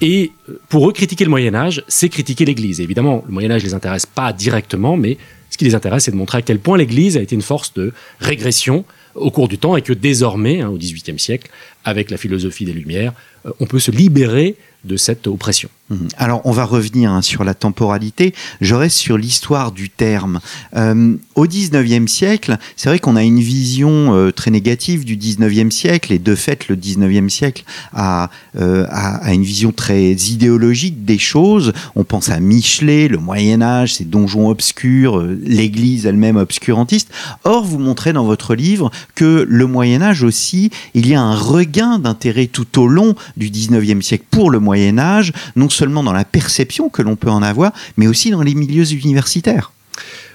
et 0.00 0.32
pour 0.68 0.88
eux, 0.88 0.92
critiquer 0.92 1.24
le 1.24 1.30
Moyen 1.30 1.54
Âge, 1.54 1.82
c'est 1.88 2.08
critiquer 2.08 2.44
l'Église. 2.44 2.80
Évidemment, 2.80 3.24
le 3.26 3.32
Moyen 3.32 3.50
Âge 3.50 3.62
les 3.62 3.74
intéresse 3.74 4.06
pas 4.06 4.32
directement, 4.32 4.96
mais 4.96 5.18
ce 5.50 5.56
qui 5.56 5.64
les 5.64 5.74
intéresse, 5.74 6.04
c'est 6.04 6.10
de 6.10 6.16
montrer 6.16 6.38
à 6.38 6.42
quel 6.42 6.58
point 6.58 6.76
l'Église 6.76 7.16
a 7.16 7.20
été 7.20 7.34
une 7.34 7.42
force 7.42 7.72
de 7.74 7.92
régression 8.20 8.84
au 9.14 9.30
cours 9.30 9.48
du 9.48 9.58
temps 9.58 9.76
et 9.76 9.82
que 9.82 9.92
désormais, 9.92 10.60
hein, 10.60 10.68
au 10.68 10.76
XVIIIe 10.76 11.18
siècle, 11.18 11.50
avec 11.84 12.10
la 12.10 12.16
philosophie 12.16 12.64
des 12.64 12.72
Lumières, 12.72 13.12
euh, 13.46 13.50
on 13.60 13.66
peut 13.66 13.78
se 13.78 13.90
libérer 13.90 14.56
de 14.84 14.96
cette 14.96 15.26
oppression. 15.26 15.68
Mhm. 15.90 16.08
Alors, 16.18 16.42
on 16.44 16.52
va 16.52 16.64
revenir 16.64 17.10
hein, 17.10 17.22
sur 17.22 17.44
la 17.44 17.54
temporalité. 17.54 18.34
Je 18.60 18.74
reste 18.74 18.98
sur 18.98 19.16
l'histoire 19.16 19.72
du 19.72 19.88
terme. 19.88 20.40
Euh, 20.76 21.16
au 21.34 21.46
19e 21.46 22.08
siècle, 22.08 22.58
c'est 22.76 22.90
vrai 22.90 22.98
qu'on 22.98 23.16
a 23.16 23.22
une 23.22 23.40
vision 23.40 24.14
euh, 24.14 24.30
très 24.30 24.50
négative 24.50 25.04
du 25.04 25.16
19e 25.16 25.70
siècle, 25.70 26.12
et 26.12 26.18
de 26.18 26.34
fait, 26.34 26.68
le 26.68 26.76
19e 26.76 27.30
siècle 27.30 27.64
a, 27.94 28.30
euh, 28.58 28.86
a, 28.90 29.16
a, 29.16 29.32
une 29.32 29.42
vision 29.42 29.72
très 29.72 30.12
idéologique 30.12 31.04
des 31.04 31.18
choses. 31.18 31.72
On 31.96 32.04
pense 32.04 32.28
à 32.28 32.38
Michelet, 32.38 33.08
le 33.08 33.18
Moyen-Âge, 33.18 33.94
ces 33.94 34.04
donjons 34.04 34.48
obscurs, 34.48 35.22
l'Église 35.42 36.04
elle-même 36.04 36.36
obscurantiste. 36.36 37.10
Or, 37.44 37.64
vous 37.64 37.78
montrez 37.78 38.12
dans 38.12 38.24
votre 38.24 38.54
livre 38.54 38.90
que 39.14 39.46
le 39.48 39.66
Moyen-Âge 39.66 40.22
aussi, 40.22 40.70
il 40.92 41.08
y 41.08 41.14
a 41.14 41.22
un 41.22 41.34
regain 41.34 41.98
d'intérêt 41.98 42.46
tout 42.46 42.78
au 42.78 42.86
long 42.86 43.14
du 43.36 43.48
19e 43.48 44.02
siècle 44.02 44.24
pour 44.30 44.50
le 44.50 44.58
Moyen 44.58 44.98
Âge, 44.98 45.32
non 45.56 45.68
seulement 45.78 46.02
dans 46.02 46.12
la 46.12 46.24
perception 46.24 46.88
que 46.88 47.02
l'on 47.02 47.16
peut 47.16 47.30
en 47.30 47.42
avoir, 47.42 47.72
mais 47.96 48.06
aussi 48.06 48.30
dans 48.30 48.42
les 48.42 48.54
milieux 48.54 48.90
universitaires. 48.92 49.72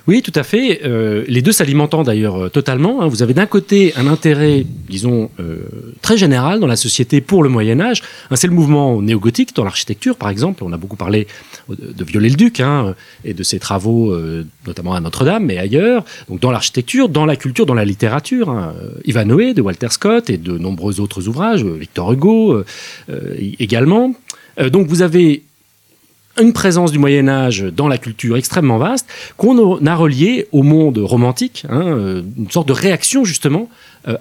Oui, 0.06 0.22
tout 0.22 0.34
à 0.36 0.44
fait. 0.44 0.82
Euh, 0.84 1.24
les 1.30 1.42
deux 1.42 1.54
s'alimentant 1.54 2.04
d'ailleurs 2.04 2.36
euh, 2.36 2.50
totalement. 2.50 3.02
Hein. 3.02 3.08
Vous 3.08 3.24
avez 3.24 3.34
d'un 3.34 3.46
côté 3.46 3.94
un 3.96 4.08
intérêt, 4.08 4.66
disons, 4.90 5.30
euh, 5.40 5.60
très 6.02 6.18
général 6.18 6.60
dans 6.60 6.68
la 6.68 6.76
société 6.76 7.22
pour 7.22 7.42
le 7.42 7.48
Moyen 7.48 7.80
Âge. 7.80 8.02
Hein, 8.30 8.36
c'est 8.36 8.48
le 8.48 8.54
mouvement 8.54 9.02
néo-gothique 9.02 9.56
dans 9.56 9.64
l'architecture, 9.64 10.18
par 10.18 10.30
exemple. 10.30 10.62
On 10.66 10.74
a 10.74 10.78
beaucoup 10.78 10.98
parlé 10.98 11.28
de 11.70 12.04
Viollet-le-Duc 12.04 12.60
hein, 12.60 12.96
et 13.24 13.34
de 13.34 13.44
ses 13.44 13.60
travaux, 13.60 14.14
notamment 14.68 14.94
à 14.94 15.00
Notre-Dame, 15.00 15.46
mais 15.46 15.58
ailleurs. 15.58 16.04
Donc 16.28 16.42
dans 16.42 16.52
l'architecture, 16.52 17.08
dans 17.08 17.26
la 17.26 17.38
culture, 17.38 17.66
dans 17.66 17.74
la 17.74 17.86
littérature. 17.86 18.74
Ivanhoe 19.06 19.54
de 19.54 19.62
Walter 19.62 19.88
Scott 19.90 20.30
et 20.30 20.38
de 20.38 20.58
nombreux 20.58 21.00
autres 21.00 21.30
ouvrages, 21.30 21.64
Victor 21.64 22.12
Hugo 22.12 22.64
également. 23.60 24.14
Donc 24.58 24.88
vous 24.88 25.02
avez 25.02 25.44
une 26.40 26.54
présence 26.54 26.92
du 26.92 27.00
Moyen 27.00 27.28
Âge 27.28 27.62
dans 27.62 27.88
la 27.88 27.98
culture 27.98 28.38
extrêmement 28.38 28.78
vaste 28.78 29.08
qu'on 29.38 29.86
a 29.86 29.96
relié 29.96 30.48
au 30.52 30.64
monde 30.64 30.98
romantique, 30.98 31.66
hein, 31.70 31.84
euh, 31.86 32.22
une 32.38 32.50
sorte 32.50 32.68
de 32.68 32.74
réaction 32.74 33.24
justement 33.24 33.70
euh, 33.70 33.70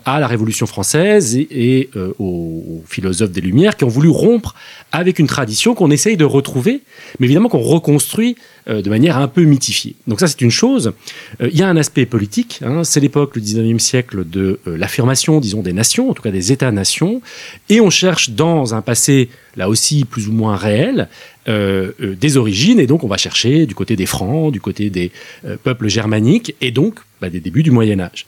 à 0.05 0.21
la 0.21 0.27
Révolution 0.27 0.67
française 0.67 1.37
et, 1.37 1.91
euh, 1.97 2.13
aux, 2.19 2.83
philosophes 2.87 3.31
des 3.31 3.41
Lumières 3.41 3.77
qui 3.77 3.85
ont 3.85 3.89
voulu 3.89 4.09
rompre 4.09 4.55
avec 4.93 5.19
une 5.19 5.27
tradition 5.27 5.75
qu'on 5.75 5.91
essaye 5.91 6.17
de 6.17 6.25
retrouver, 6.25 6.83
mais 7.19 7.27
évidemment 7.27 7.49
qu'on 7.49 7.61
reconstruit 7.61 8.37
de 8.69 8.89
manière 8.89 9.17
un 9.17 9.27
peu 9.27 9.43
mythifiée. 9.43 9.97
Donc 10.07 10.21
ça 10.21 10.29
c'est 10.29 10.41
une 10.41 10.51
chose. 10.51 10.93
Il 11.41 11.57
y 11.57 11.63
a 11.63 11.69
un 11.69 11.77
aspect 11.77 12.07
politique, 12.07 12.61
hein, 12.65 12.85
c'est 12.85 13.01
l'époque, 13.01 13.35
le 13.35 13.43
19e 13.43 13.81
siècle, 13.81 14.25
de 14.29 14.61
l'affirmation, 14.67 15.41
disons, 15.41 15.63
des 15.63 15.73
nations, 15.73 16.11
en 16.11 16.15
tout 16.15 16.23
cas 16.23 16.31
des 16.31 16.53
États-nations, 16.53 17.23
et 17.69 17.81
on 17.81 17.91
cherche 17.91 18.31
dans 18.31 18.75
un 18.75 18.83
passé, 18.83 19.31
là 19.57 19.69
aussi 19.69 20.05
plus 20.05 20.29
ou 20.29 20.33
moins 20.33 20.57
réel, 20.57 21.09
euh, 21.49 21.91
euh, 22.01 22.15
des 22.15 22.37
origines, 22.37 22.79
et 22.79 22.87
donc 22.87 23.03
on 23.03 23.09
va 23.09 23.17
chercher 23.17 23.67
du 23.67 23.75
côté 23.75 23.97
des 23.97 24.07
Francs, 24.07 24.53
du 24.53 24.61
côté 24.61 24.91
des 24.91 25.11
euh, 25.45 25.57
peuples 25.61 25.89
germaniques, 25.89 26.55
et 26.61 26.71
donc 26.71 27.01
bah, 27.21 27.31
des 27.31 27.41
débuts 27.41 27.65
du 27.65 27.73
Moyen 27.73 27.99
Âge. 27.99 28.27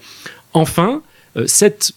Enfin, 0.53 1.01
cette 1.47 1.95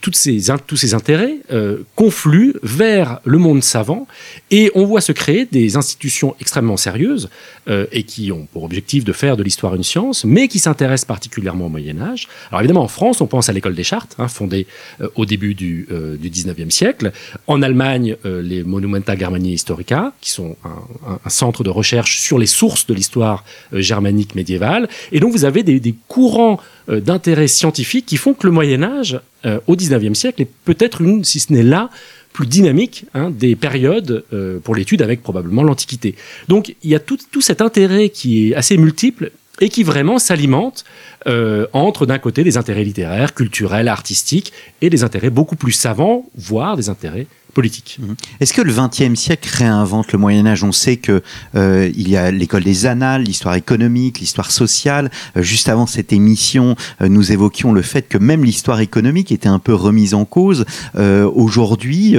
toutes 0.00 0.16
ces, 0.16 0.46
tous 0.66 0.76
ces 0.76 0.94
intérêts 0.94 1.36
euh, 1.52 1.78
confluent 1.94 2.54
vers 2.62 3.20
le 3.24 3.38
monde 3.38 3.62
savant 3.62 4.06
et 4.50 4.70
on 4.74 4.84
voit 4.84 5.00
se 5.00 5.12
créer 5.12 5.46
des 5.46 5.76
institutions 5.76 6.34
extrêmement 6.40 6.76
sérieuses 6.76 7.28
euh, 7.68 7.86
et 7.92 8.02
qui 8.02 8.32
ont 8.32 8.46
pour 8.52 8.64
objectif 8.64 9.04
de 9.04 9.12
faire 9.12 9.36
de 9.36 9.42
l'histoire 9.42 9.74
une 9.74 9.84
science, 9.84 10.24
mais 10.24 10.48
qui 10.48 10.58
s'intéressent 10.58 11.06
particulièrement 11.06 11.66
au 11.66 11.68
Moyen 11.68 12.00
Âge. 12.00 12.28
Alors 12.50 12.60
évidemment, 12.60 12.82
en 12.82 12.88
France, 12.88 13.20
on 13.20 13.26
pense 13.26 13.48
à 13.48 13.52
l'école 13.52 13.74
des 13.74 13.84
Chartes, 13.84 14.16
hein, 14.18 14.28
fondée 14.28 14.66
euh, 15.00 15.08
au 15.14 15.24
début 15.24 15.54
du, 15.54 15.88
du 16.18 16.30
19e 16.30 16.70
siècle. 16.70 17.12
En 17.46 17.62
Allemagne, 17.62 18.16
les 18.24 18.62
Monumenta 18.62 19.16
Germaniae 19.16 19.52
Historica, 19.52 20.12
qui 20.20 20.30
sont 20.30 20.56
un, 20.64 21.18
un, 21.24 21.30
centre 21.30 21.62
de 21.62 21.70
recherche 21.70 22.18
sur 22.18 22.38
les 22.38 22.46
sources 22.46 22.86
de 22.86 22.94
l'histoire 22.94 23.44
germanique 23.72 24.34
médiévale. 24.34 24.88
Et 25.12 25.20
donc 25.20 25.32
vous 25.32 25.44
avez 25.44 25.62
des, 25.62 25.80
des 25.80 25.94
courants 26.08 26.60
d'intérêt 26.88 27.48
scientifique 27.48 28.06
qui 28.06 28.16
font 28.16 28.34
que 28.34 28.46
le 28.46 28.52
Moyen 28.52 28.82
Âge 28.82 29.20
euh, 29.46 29.60
au 29.66 29.76
XIXe 29.76 30.18
siècle 30.18 30.42
est 30.42 30.50
peut-être 30.64 31.00
une, 31.00 31.24
si 31.24 31.40
ce 31.40 31.52
n'est 31.52 31.62
là, 31.62 31.90
plus 32.32 32.46
dynamique 32.46 33.06
hein, 33.14 33.30
des 33.30 33.56
périodes 33.56 34.24
euh, 34.32 34.58
pour 34.58 34.74
l'étude 34.74 35.02
avec 35.02 35.22
probablement 35.22 35.62
l'Antiquité. 35.62 36.14
Donc 36.48 36.74
il 36.82 36.90
y 36.90 36.94
a 36.94 37.00
tout, 37.00 37.18
cet 37.40 37.60
intérêt 37.62 38.08
qui 38.08 38.50
est 38.50 38.54
assez 38.54 38.76
multiple 38.76 39.30
et 39.60 39.68
qui 39.68 39.84
vraiment 39.84 40.18
s'alimente 40.18 40.84
euh, 41.26 41.66
entre 41.72 42.04
d'un 42.04 42.18
côté 42.18 42.44
des 42.44 42.56
intérêts 42.58 42.84
littéraires, 42.84 43.34
culturels, 43.34 43.88
artistiques 43.88 44.52
et 44.82 44.90
des 44.90 45.02
intérêts 45.02 45.30
beaucoup 45.30 45.56
plus 45.56 45.72
savants, 45.72 46.28
voire 46.36 46.76
des 46.76 46.88
intérêts 46.88 47.26
politique. 47.56 47.96
Mhm. 47.98 48.16
Est-ce 48.38 48.52
que 48.52 48.60
le 48.60 48.70
XXe 48.70 49.18
siècle 49.18 49.48
réinvente 49.50 50.12
le 50.12 50.18
Moyen 50.18 50.46
Âge? 50.46 50.62
On 50.62 50.72
sait 50.72 50.98
que 50.98 51.22
euh, 51.54 51.90
il 51.96 52.06
y 52.06 52.14
a 52.14 52.30
l'école 52.30 52.64
des 52.64 52.84
annales, 52.84 53.22
l'histoire 53.22 53.54
économique, 53.54 54.20
l'histoire 54.20 54.50
sociale. 54.50 55.10
Euh, 55.38 55.42
juste 55.42 55.70
avant 55.70 55.86
cette 55.86 56.12
émission, 56.12 56.76
euh, 57.00 57.08
nous 57.08 57.32
évoquions 57.32 57.72
le 57.72 57.80
fait 57.80 58.02
que 58.02 58.18
même 58.18 58.44
l'histoire 58.44 58.80
économique 58.80 59.32
était 59.32 59.48
un 59.48 59.58
peu 59.58 59.72
remise 59.72 60.12
en 60.12 60.26
cause. 60.26 60.66
aujourd'hui, 60.94 62.16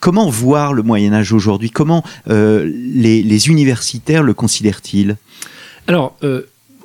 comment 0.00 0.28
voir 0.28 0.72
le 0.72 0.82
Moyen 0.82 1.12
Âge 1.12 1.32
aujourd'hui? 1.32 1.70
Comment 1.70 2.02
les, 2.26 3.22
les, 3.22 3.48
universitaires 3.48 4.22
le 4.22 4.34
considèrent-ils? 4.34 5.16
Alors 5.86 6.16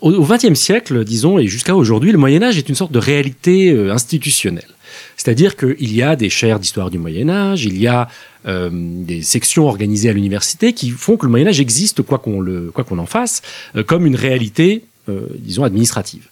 au 0.01 0.23
XXe 0.23 0.53
siècle, 0.53 1.03
disons, 1.03 1.39
et 1.39 1.47
jusqu'à 1.47 1.75
aujourd'hui, 1.75 2.11
le 2.11 2.17
Moyen 2.17 2.43
Âge 2.43 2.57
est 2.57 2.69
une 2.69 2.75
sorte 2.75 2.91
de 2.91 2.99
réalité 2.99 3.71
institutionnelle. 3.89 4.77
C'est-à-dire 5.15 5.55
qu'il 5.57 5.93
y 5.93 6.01
a 6.01 6.15
des 6.15 6.29
chaires 6.29 6.59
d'histoire 6.59 6.89
du 6.89 6.97
Moyen 6.97 7.29
Âge, 7.29 7.65
il 7.65 7.77
y 7.77 7.87
a 7.87 8.07
euh, 8.47 8.69
des 8.71 9.21
sections 9.23 9.67
organisées 9.67 10.09
à 10.09 10.13
l'université 10.13 10.73
qui 10.73 10.89
font 10.89 11.17
que 11.17 11.25
le 11.25 11.31
Moyen 11.31 11.47
Âge 11.47 11.59
existe, 11.59 12.01
quoi 12.01 12.19
qu'on 12.19 12.45
qu'on 12.71 12.97
en 12.97 13.05
fasse, 13.05 13.41
euh, 13.75 13.83
comme 13.83 14.05
une 14.05 14.15
réalité. 14.15 14.83
Euh, 15.09 15.21
disons 15.39 15.63
administrative. 15.63 16.27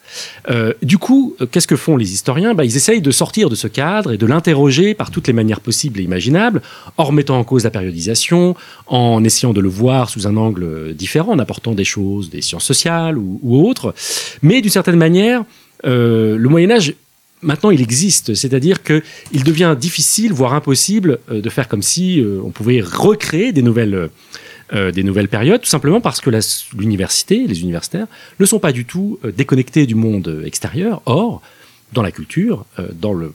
du 0.82 0.98
coup, 0.98 1.36
qu'est-ce 1.51 1.67
que 1.67 1.75
font 1.75 1.98
les 1.98 2.13
historiens? 2.13 2.53
Bah, 2.53 2.65
Ils 2.65 2.75
essayent 2.75 3.01
de 3.01 3.12
sortir 3.12 3.50
de 3.50 3.55
ce 3.55 3.67
cadre 3.67 4.12
et 4.12 4.17
de 4.17 4.25
l'interroger 4.25 4.94
par 4.94 5.12
toutes 5.12 5.27
les 5.27 5.34
manières 5.34 5.62
possibles 5.62 6.00
et 6.00 6.03
imaginables, 6.03 6.62
en 6.98 7.05
remettant 7.05 7.38
en 7.38 7.44
cause 7.44 7.63
la 7.63 7.70
périodisation, 7.70 8.55
en 8.88 9.24
essayant 9.24 9.53
de 9.53 9.62
le 9.62 9.70
voir 9.70 10.10
sous 10.10 10.27
un 10.27 10.38
angle 10.38 10.94
différent, 10.94 11.32
en 11.34 11.39
apportant 11.39 11.74
des 11.74 11.86
choses, 11.86 12.29
des 12.29 12.41
sciences 12.41 12.65
sociales 12.65 13.17
ou, 13.17 13.67
autres. 13.67 13.94
Mais 14.41 14.62
d'une 14.62 14.72
certaine 14.72 14.98
manière, 14.98 15.44
le 15.84 16.48
Moyen 16.48 16.72
Âge 16.72 16.94
maintenant 17.46 17.70
il 17.70 17.82
existe, 17.82 18.34
c'est-à-dire 18.34 18.84
qu'il 18.84 19.44
devient 19.44 19.75
difficile, 19.79 20.34
voire 20.34 20.53
impossible, 20.53 21.20
euh, 21.32 21.41
de 21.41 21.50
faire 21.50 21.67
comme 21.67 21.82
si 21.82 22.20
euh, 22.20 22.41
on 22.44 22.50
pouvait 22.50 22.82
recréer 22.82 23.51
des 23.51 23.62
nouvelles, 23.62 24.10
euh, 24.74 24.91
des 24.91 25.03
nouvelles 25.03 25.27
périodes, 25.27 25.62
tout 25.62 25.69
simplement 25.69 26.01
parce 26.01 26.22
que 26.22 26.31
l'université, 26.77 27.48
les 27.48 27.62
universitaires, 27.62 28.07
ne 28.39 28.45
sont 28.45 28.60
pas 28.60 28.72
du 28.72 28.86
tout 28.86 29.19
déconnectés 29.36 29.86
du 29.86 29.95
monde 29.95 30.43
extérieur. 30.45 31.01
Or, 31.05 31.41
dans 31.93 32.01
la 32.01 32.12
culture, 32.12 32.65
dans 32.93 33.13
le, 33.13 33.31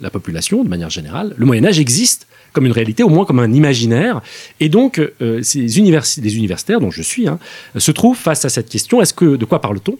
la 0.00 0.10
population 0.10 0.62
de 0.62 0.68
manière 0.68 0.90
générale, 0.90 1.34
le 1.36 1.46
Moyen 1.46 1.64
Âge 1.64 1.80
existe 1.80 2.26
comme 2.52 2.66
une 2.66 2.72
réalité, 2.72 3.02
au 3.02 3.08
moins 3.08 3.24
comme 3.24 3.40
un 3.40 3.52
imaginaire. 3.52 4.20
Et 4.60 4.68
donc, 4.68 5.00
ces 5.42 5.78
universi 5.78 6.20
les 6.22 6.36
universitaires, 6.36 6.80
dont 6.80 6.90
je 6.90 7.02
suis, 7.02 7.26
hein, 7.26 7.38
se 7.76 7.90
trouvent 7.90 8.16
face 8.16 8.44
à 8.44 8.50
cette 8.50 8.68
question 8.68 9.00
est-ce 9.00 9.14
que 9.14 9.36
de 9.36 9.44
quoi 9.44 9.60
parle-t-on? 9.60 9.98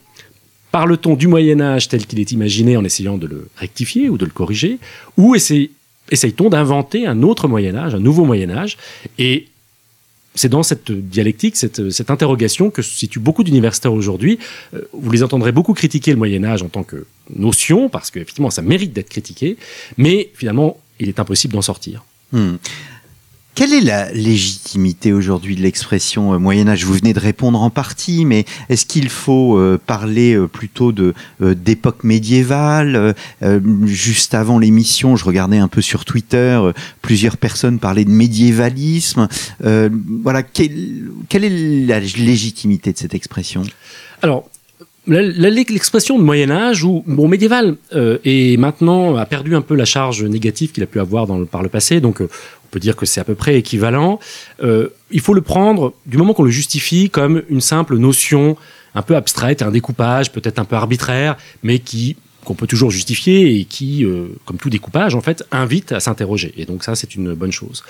Parle-t-on 0.70 1.14
du 1.14 1.28
Moyen 1.28 1.60
Âge 1.60 1.86
tel 1.88 2.04
qu'il 2.04 2.18
est 2.18 2.32
imaginé 2.32 2.76
en 2.76 2.84
essayant 2.84 3.16
de 3.16 3.28
le 3.28 3.48
rectifier 3.54 4.08
ou 4.08 4.18
de 4.18 4.24
le 4.24 4.32
corriger? 4.32 4.80
Ou 5.16 5.36
essaye-t-on 5.36 6.50
d'inventer 6.50 7.06
un 7.06 7.22
autre 7.22 7.46
Moyen 7.46 7.76
Âge, 7.76 7.94
un 7.94 8.00
nouveau 8.00 8.24
Moyen 8.24 8.50
Âge? 8.50 8.76
Et 9.16 9.46
c'est 10.34 10.48
dans 10.48 10.62
cette 10.62 10.90
dialectique, 10.90 11.56
cette, 11.56 11.90
cette, 11.90 12.10
interrogation 12.10 12.70
que 12.70 12.82
se 12.82 12.90
situent 12.90 13.20
beaucoup 13.20 13.44
d'universitaires 13.44 13.92
aujourd'hui. 13.92 14.38
Euh, 14.74 14.82
vous 14.92 15.10
les 15.10 15.22
entendrez 15.22 15.52
beaucoup 15.52 15.74
critiquer 15.74 16.10
le 16.10 16.16
Moyen 16.16 16.44
Âge 16.44 16.62
en 16.62 16.68
tant 16.68 16.82
que 16.82 17.06
notion, 17.34 17.88
parce 17.88 18.10
qu'effectivement, 18.10 18.50
ça 18.50 18.62
mérite 18.62 18.92
d'être 18.92 19.08
critiqué, 19.08 19.56
mais 19.96 20.30
finalement, 20.34 20.78
il 20.98 21.08
est 21.08 21.20
impossible 21.20 21.54
d'en 21.54 21.62
sortir. 21.62 22.04
Hmm. 22.32 22.56
Quelle 23.54 23.72
est 23.72 23.82
la 23.82 24.10
légitimité 24.12 25.12
aujourd'hui 25.12 25.54
de 25.54 25.60
l'expression 25.60 26.34
euh, 26.34 26.38
Moyen 26.38 26.66
Âge? 26.66 26.84
Vous 26.84 26.94
venez 26.94 27.12
de 27.12 27.20
répondre 27.20 27.62
en 27.62 27.70
partie, 27.70 28.24
mais 28.24 28.46
est-ce 28.68 28.84
qu'il 28.84 29.08
faut 29.08 29.56
euh, 29.56 29.78
parler 29.86 30.34
euh, 30.34 30.48
plutôt 30.48 30.90
de 30.90 31.14
d'époque 31.40 32.02
médiévale? 32.02 33.14
Juste 33.84 34.34
avant 34.34 34.58
l'émission, 34.58 35.14
je 35.16 35.24
regardais 35.24 35.58
un 35.58 35.68
peu 35.68 35.82
sur 35.82 36.04
Twitter, 36.04 36.60
plusieurs 37.02 37.36
personnes 37.36 37.78
parlaient 37.78 38.04
de 38.04 38.10
médiévalisme. 38.10 39.28
voilà, 39.60 40.42
quelle, 40.42 41.10
quelle 41.28 41.44
est 41.44 41.86
la 41.86 42.00
légitimité 42.00 42.92
de 42.92 42.98
cette 42.98 43.14
expression? 43.14 43.62
Alors, 44.22 44.48
L'expression 45.06 46.18
de 46.18 46.24
Moyen 46.24 46.50
Âge 46.50 46.82
ou 46.82 47.04
bon 47.06 47.28
médiéval 47.28 47.76
est 47.92 48.58
maintenant 48.58 49.16
a 49.16 49.26
perdu 49.26 49.54
un 49.54 49.60
peu 49.60 49.74
la 49.74 49.84
charge 49.84 50.24
négative 50.24 50.72
qu'il 50.72 50.82
a 50.82 50.86
pu 50.86 50.98
avoir 50.98 51.26
dans 51.26 51.36
le, 51.36 51.44
par 51.44 51.62
le 51.62 51.68
passé. 51.68 52.00
Donc 52.00 52.22
peut 52.74 52.80
dire 52.80 52.96
que 52.96 53.06
c'est 53.06 53.20
à 53.20 53.24
peu 53.24 53.36
près 53.36 53.56
équivalent. 53.56 54.18
Euh, 54.62 54.88
il 55.12 55.20
faut 55.20 55.32
le 55.32 55.42
prendre, 55.42 55.94
du 56.06 56.16
moment 56.18 56.34
qu'on 56.34 56.42
le 56.42 56.50
justifie, 56.50 57.08
comme 57.08 57.42
une 57.48 57.60
simple 57.60 57.96
notion 57.98 58.56
un 58.96 59.02
peu 59.02 59.14
abstraite, 59.14 59.62
un 59.62 59.70
découpage 59.70 60.32
peut-être 60.32 60.58
un 60.58 60.64
peu 60.64 60.74
arbitraire, 60.74 61.36
mais 61.62 61.78
qui 61.78 62.16
qu'on 62.44 62.54
peut 62.54 62.66
toujours 62.66 62.90
justifier 62.90 63.58
et 63.58 63.64
qui, 63.64 64.04
euh, 64.04 64.26
comme 64.44 64.58
tout 64.58 64.68
découpage, 64.68 65.14
en 65.14 65.22
fait, 65.22 65.44
invite 65.50 65.92
à 65.92 66.00
s'interroger. 66.00 66.52
Et 66.58 66.66
donc 66.66 66.84
ça, 66.84 66.94
c'est 66.94 67.14
une 67.14 67.32
bonne 67.32 67.52
chose. 67.52 67.82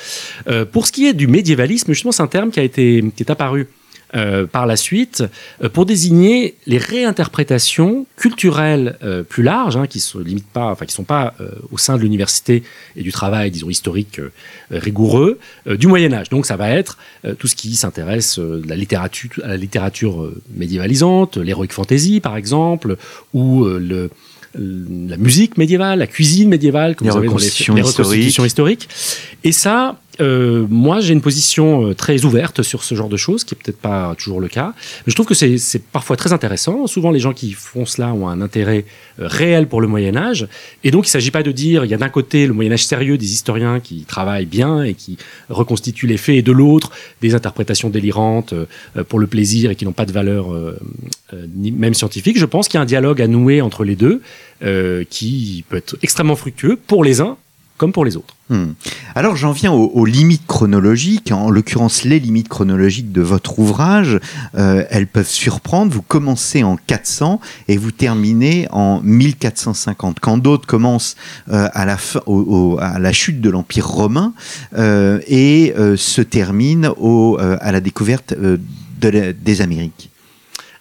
Euh, 0.47 0.65
pour 0.65 0.87
ce 0.87 0.93
qui 0.93 1.07
est 1.07 1.13
du 1.13 1.27
médiévalisme, 1.27 1.93
justement, 1.93 2.13
c'est 2.13 2.23
un 2.23 2.29
terme 2.29 2.51
qui 2.51 2.61
a 2.61 2.63
été 2.63 3.03
qui 3.17 3.23
est 3.25 3.31
apparu 3.31 3.67
euh, 4.15 4.47
par 4.47 4.67
la 4.67 4.77
suite 4.77 5.25
euh, 5.63 5.69
pour 5.69 5.87
désigner 5.87 6.55
les 6.67 6.79
réinterprétations 6.79 8.07
culturelles 8.17 8.97
euh, 9.03 9.25
plus 9.25 9.43
larges, 9.43 9.77
hein, 9.77 9.87
qui 9.89 10.05
ne 10.15 10.23
limitent 10.23 10.53
pas, 10.53 10.67
enfin 10.67 10.87
qui 10.87 10.95
sont 10.95 11.05
pas 11.05 11.35
au 11.73 11.79
sein 11.79 11.97
de 11.97 12.03
l'université 12.03 12.63
et 12.97 13.03
du 13.03 13.11
travail, 13.11 13.51
disons 13.51 13.71
historique 13.71 14.21
rigoureux 14.71 15.39
du 15.67 15.87
Moyen 15.87 16.13
Âge. 16.13 16.29
Donc 16.29 16.47
ça 16.47 16.57
va 16.57 16.71
être 16.71 16.99
tout 17.39 17.47
ce 17.47 17.55
qui 17.57 17.75
s'intéresse 17.75 18.39
la 18.39 18.77
littérature, 18.77 19.31
à 19.43 19.49
la 19.49 19.57
littérature 19.57 20.31
médiévalisante, 20.55 21.37
l'heroic 21.37 21.69
fantasy 21.71 22.21
par 22.21 22.37
exemple, 22.37 22.97
ou 23.33 23.65
le 23.65 24.11
la 24.57 25.17
musique 25.17 25.57
médiévale, 25.59 25.99
la 25.99 26.07
cuisine 26.07 26.49
médiévale, 26.49 26.95
comme 26.95 27.09
les, 27.09 27.13
vous 27.13 27.19
avez 27.19 27.27
dans 27.27 27.37
les, 27.37 27.51
les 27.75 27.83
reconstitutions 27.83 28.45
historiques. 28.45 28.89
Et 29.43 29.51
ça, 29.51 29.99
euh, 30.21 30.67
moi, 30.69 31.01
j'ai 31.01 31.13
une 31.13 31.21
position 31.21 31.89
euh, 31.89 31.95
très 31.95 32.25
ouverte 32.25 32.63
sur 32.63 32.85
ce 32.85 32.95
genre 32.95 33.09
de 33.09 33.17
choses, 33.17 33.45
qui 33.45 33.55
est 33.55 33.59
peut-être 33.59 33.79
pas 33.79 34.15
toujours 34.17 34.41
le 34.41 34.49
cas. 34.49 34.73
Mais 35.07 35.11
je 35.11 35.15
trouve 35.15 35.27
que 35.27 35.35
c'est 35.35 35.83
parfois 35.93 36.17
très 36.17 36.33
intéressant. 36.33 36.87
Souvent, 36.87 37.11
les 37.11 37.21
gens 37.21 37.33
qui 37.33 37.53
font 37.53 37.87
cela 37.87 38.13
ont 38.13 38.29
un 38.29 38.41
intérêt 38.41 38.85
euh, 39.21 39.27
réel 39.27 39.67
pour 39.67 39.81
le 39.81 39.89
Moyen 39.89 40.17
Âge. 40.17 40.47
Et 40.85 40.91
donc, 40.91 41.07
il 41.07 41.09
ne 41.09 41.13
s'agit 41.13 41.31
pas 41.31 41.43
de 41.43 41.53
dire, 41.53 41.85
il 41.85 41.91
y 41.91 41.95
a 41.95 41.99
d'un 41.99 42.09
côté 42.09 42.47
le 42.47 42.53
Moyen 42.53 42.73
Âge 42.73 42.87
sérieux 42.87 43.19
des 43.19 43.33
historiens 43.33 43.81
qui 43.81 44.05
travaillent 44.05 44.47
bien 44.47 44.85
et 44.85 44.95
qui 44.95 45.19
reconstituent 45.49 46.07
les 46.07 46.17
faits, 46.17 46.37
et 46.37 46.43
de 46.43 46.53
l'autre, 46.53 46.91
des 47.21 47.35
interprétations 47.35 47.91
délirantes 47.91 48.55
pour 49.09 49.19
le 49.19 49.27
plaisir 49.27 49.71
et 49.71 49.77
qui 49.77 49.85
n'ont 49.85 49.93
pas 49.93 50.07
de 50.07 50.13
valeur 50.13 50.47
même 51.55 51.95
scientifique. 51.95 52.39
Je 52.39 52.45
pense 52.45 52.69
qu'il 52.69 52.79
y 52.79 52.81
a 52.81 52.83
un 52.83 52.87
dialogue 52.87 53.21
à 53.21 53.27
nouer 53.27 53.61
entre 53.61 53.85
les 53.85 53.97
deux, 53.97 54.21
qui 55.11 55.65
peut 55.69 55.77
être 55.77 55.97
extrêmement 56.03 56.37
fructueux 56.37 56.79
pour 56.87 57.05
les 57.05 57.21
uns 57.21 57.37
comme 57.77 57.93
pour 57.93 58.05
les 58.05 58.17
autres. 58.17 58.35
Hmm. 58.51 58.73
Alors 59.15 59.37
j'en 59.37 59.53
viens 59.53 59.73
aux, 59.73 60.05
limites 60.05 60.47
chronologiques, 60.47 61.33
en 61.33 61.51
l'occurrence 61.51 62.05
les 62.05 62.21
limites 62.21 62.49
chronologiques 62.49 63.11
de 63.11 63.23
votre 63.23 63.59
ouvrage. 63.59 64.21
Euh, 64.55 64.85
elles 64.91 65.07
peuvent 65.07 65.29
surprendre. 65.29 65.93
Vous 65.93 66.03
commencez 66.03 66.63
en 66.63 66.77
400 66.77 67.41
et 67.69 67.77
vous 67.77 67.91
terminez 67.91 68.69
en 68.71 69.01
1450. 69.03 70.21
Quand 70.21 70.39
d'autres 70.39 70.67
commencent 70.67 71.17
euh, 71.51 71.69
à, 71.73 71.87
la 71.87 71.97
à 72.81 72.99
la 72.99 73.13
chute 73.13 73.41
de 73.41 73.51
l'Empire 73.51 73.89
romain 73.89 74.35
euh, 74.77 75.21
et 75.27 75.75
se 75.97 76.21
terminent 76.21 76.95
au, 76.99 77.39
à 77.39 77.73
la 77.73 77.81
découverte 77.81 78.35
des 79.01 79.61
Amériques. 79.63 80.11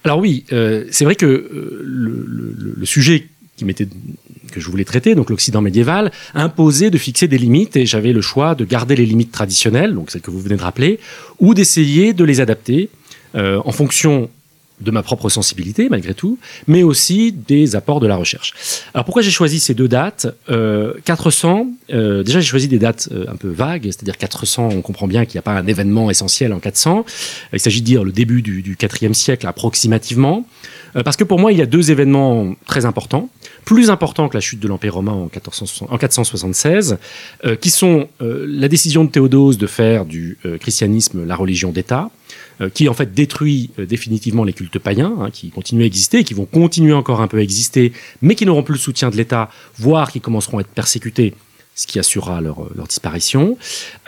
Alors 0.04 0.20
oui, 0.20 0.46
c'est 0.50 1.06
vrai 1.06 1.16
que 1.16 1.26
le, 1.26 2.56
le 2.78 2.86
sujet 2.86 3.30
que 4.52 4.60
je 4.60 4.70
voulais 4.70 4.86
traiter, 4.86 5.16
donc 5.16 5.30
l'Occident 5.30 5.62
médiéval, 5.62 6.12
imposait 6.34 6.92
de 6.92 6.98
fixer 6.98 7.28
des 7.28 7.38
limites 7.38 7.76
et 7.76 7.86
j'avais 7.86 8.14
le 8.14 8.22
choix 8.22 8.56
de 8.56 8.66
garder 8.66 8.96
les 8.96 9.06
limites 9.06 9.32
traditionnelles, 9.32 9.94
donc 9.94 10.12
celles 10.12 10.22
que 10.22 10.32
vous 10.32 10.40
venez 10.40 10.56
de 10.56 10.62
rappeler, 10.62 11.00
ou 11.40 11.54
d'essayer 11.54 12.14
de 12.14 12.24
les 12.24 12.40
adapter 12.40 12.90
euh, 13.36 13.62
en 13.66 13.72
fonction 13.72 14.30
de 14.82 14.92
ma 14.92 15.04
propre 15.04 15.30
sensibilité 15.30 15.88
malgré 15.90 16.14
tout, 16.14 16.38
mais 16.68 16.84
aussi 16.84 17.32
des 17.32 17.76
apports 17.76 18.00
de 18.00 18.08
la 18.08 18.16
recherche. 18.16 18.54
Alors 18.94 19.06
pourquoi 19.06 19.22
j'ai 19.22 19.32
choisi 19.32 19.60
ces 19.60 19.74
deux 19.74 19.88
dates? 19.88 20.28
Euh, 20.50 20.94
400, 21.06 21.68
euh, 21.92 22.24
déjà 22.24 22.40
j'ai 22.40 22.48
choisi 22.48 22.68
des 22.68 22.80
dates 22.80 23.10
euh, 23.12 23.26
un 23.28 23.36
peu 23.36 23.50
vagues, 23.50 23.86
c'est-à-dire 23.86 24.18
400, 24.18 24.70
on 24.74 24.82
comprend 24.82 25.08
bien 25.08 25.26
qu'il 25.26 25.36
n'y 25.36 25.40
a 25.40 25.44
pas 25.44 25.54
un 25.54 25.68
événement 25.68 26.10
essentiel 26.10 26.54
en 26.54 26.60
400, 26.60 27.06
il 27.54 27.60
s'agit 27.60 27.82
de 27.82 27.86
dire 27.86 28.04
le 28.04 28.12
début 28.12 28.42
du, 28.42 28.62
du 28.62 28.76
4e 28.76 29.14
siècle 29.14 29.48
approximativement, 29.48 30.46
euh, 30.96 31.04
parce 31.04 31.18
que 31.18 31.24
pour 31.24 31.40
moi 31.40 31.52
il 31.52 31.58
y 31.58 31.62
a 31.62 31.66
deux 31.66 31.92
événements 31.92 32.56
très 32.66 32.86
importants, 32.86 33.30
plus 33.66 33.90
importants 33.90 34.30
que 34.30 34.36
la 34.36 34.42
chute 34.42 34.60
de 34.60 34.68
l'Empire 34.68 34.96
romain 34.96 35.14
en, 35.14 35.98
476, 35.98 36.98
euh, 37.46 37.56
qui 37.56 37.70
sont 37.70 38.08
la 38.20 38.68
décision 38.68 39.04
de 39.04 39.10
Théodose 39.10 39.58
de 39.58 39.68
faire 39.68 40.06
du 40.06 40.38
christianisme 40.60 41.26
la 41.26 41.36
religion 41.36 41.72
d'État, 41.72 42.10
euh, 42.62 42.70
qui 42.70 42.88
en 42.88 42.94
fait 42.94 43.16
détruit 43.16 43.72
euh, 43.80 43.88
définitivement 43.88 44.44
les 44.44 44.54
cultes 44.54 44.78
païens, 44.78 45.16
hein, 45.20 45.32
qui 45.32 45.50
continuent 45.50 45.82
à 45.82 45.86
exister, 45.88 46.24
qui 46.24 46.36
vont 46.36 46.46
continuer 46.46 46.94
encore 46.94 47.20
un 47.20 47.28
peu 47.28 47.38
à 47.38 47.42
exister, 47.42 47.94
mais 48.22 48.36
qui 48.36 48.46
n'auront 48.46 48.62
plus 48.62 48.74
le 48.74 48.80
soutien 48.80 49.10
de 49.10 49.16
l'État, 49.16 49.50
voire 49.80 50.12
qui 50.12 50.22
commenceront 50.22 50.60
à 50.60 50.62
être 50.62 50.68
persécutés 50.68 51.34
ce 51.76 51.88
qui 51.88 52.00
assurera 52.00 52.42
leur, 52.42 52.62
euh, 52.64 52.84
disparition. 52.88 53.58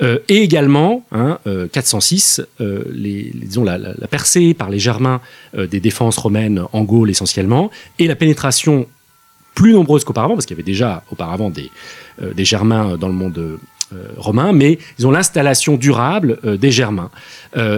Euh, 0.01 0.19
et 0.27 0.37
également, 0.37 1.05
hein, 1.11 1.39
406, 1.71 2.41
euh, 2.61 2.83
les, 2.93 3.33
la, 3.63 4.07
percée 4.07 4.53
par 4.53 4.69
les 4.69 4.79
Germains 4.79 5.21
des 5.57 5.79
défenses 5.79 6.17
romaines 6.17 6.63
en 6.73 6.83
Gaule 6.83 7.09
essentiellement, 7.09 7.71
et 7.99 8.07
la 8.07 8.15
pénétration 8.15 8.87
plus 9.53 9.73
nombreuses 9.73 10.03
qu'auparavant, 10.03 10.35
parce 10.35 10.45
qu'il 10.45 10.55
y 10.55 10.59
avait 10.59 10.63
déjà 10.63 11.03
auparavant 11.11 11.49
des, 11.49 11.71
des 12.21 12.45
Germains 12.45 12.97
dans 12.97 13.07
le 13.07 13.13
monde 13.13 13.59
romain, 14.17 14.51
mais 14.51 14.77
ils 14.99 15.07
ont 15.07 15.11
l'installation 15.11 15.77
durable 15.77 16.39
des 16.59 16.71
Germains. 16.71 17.09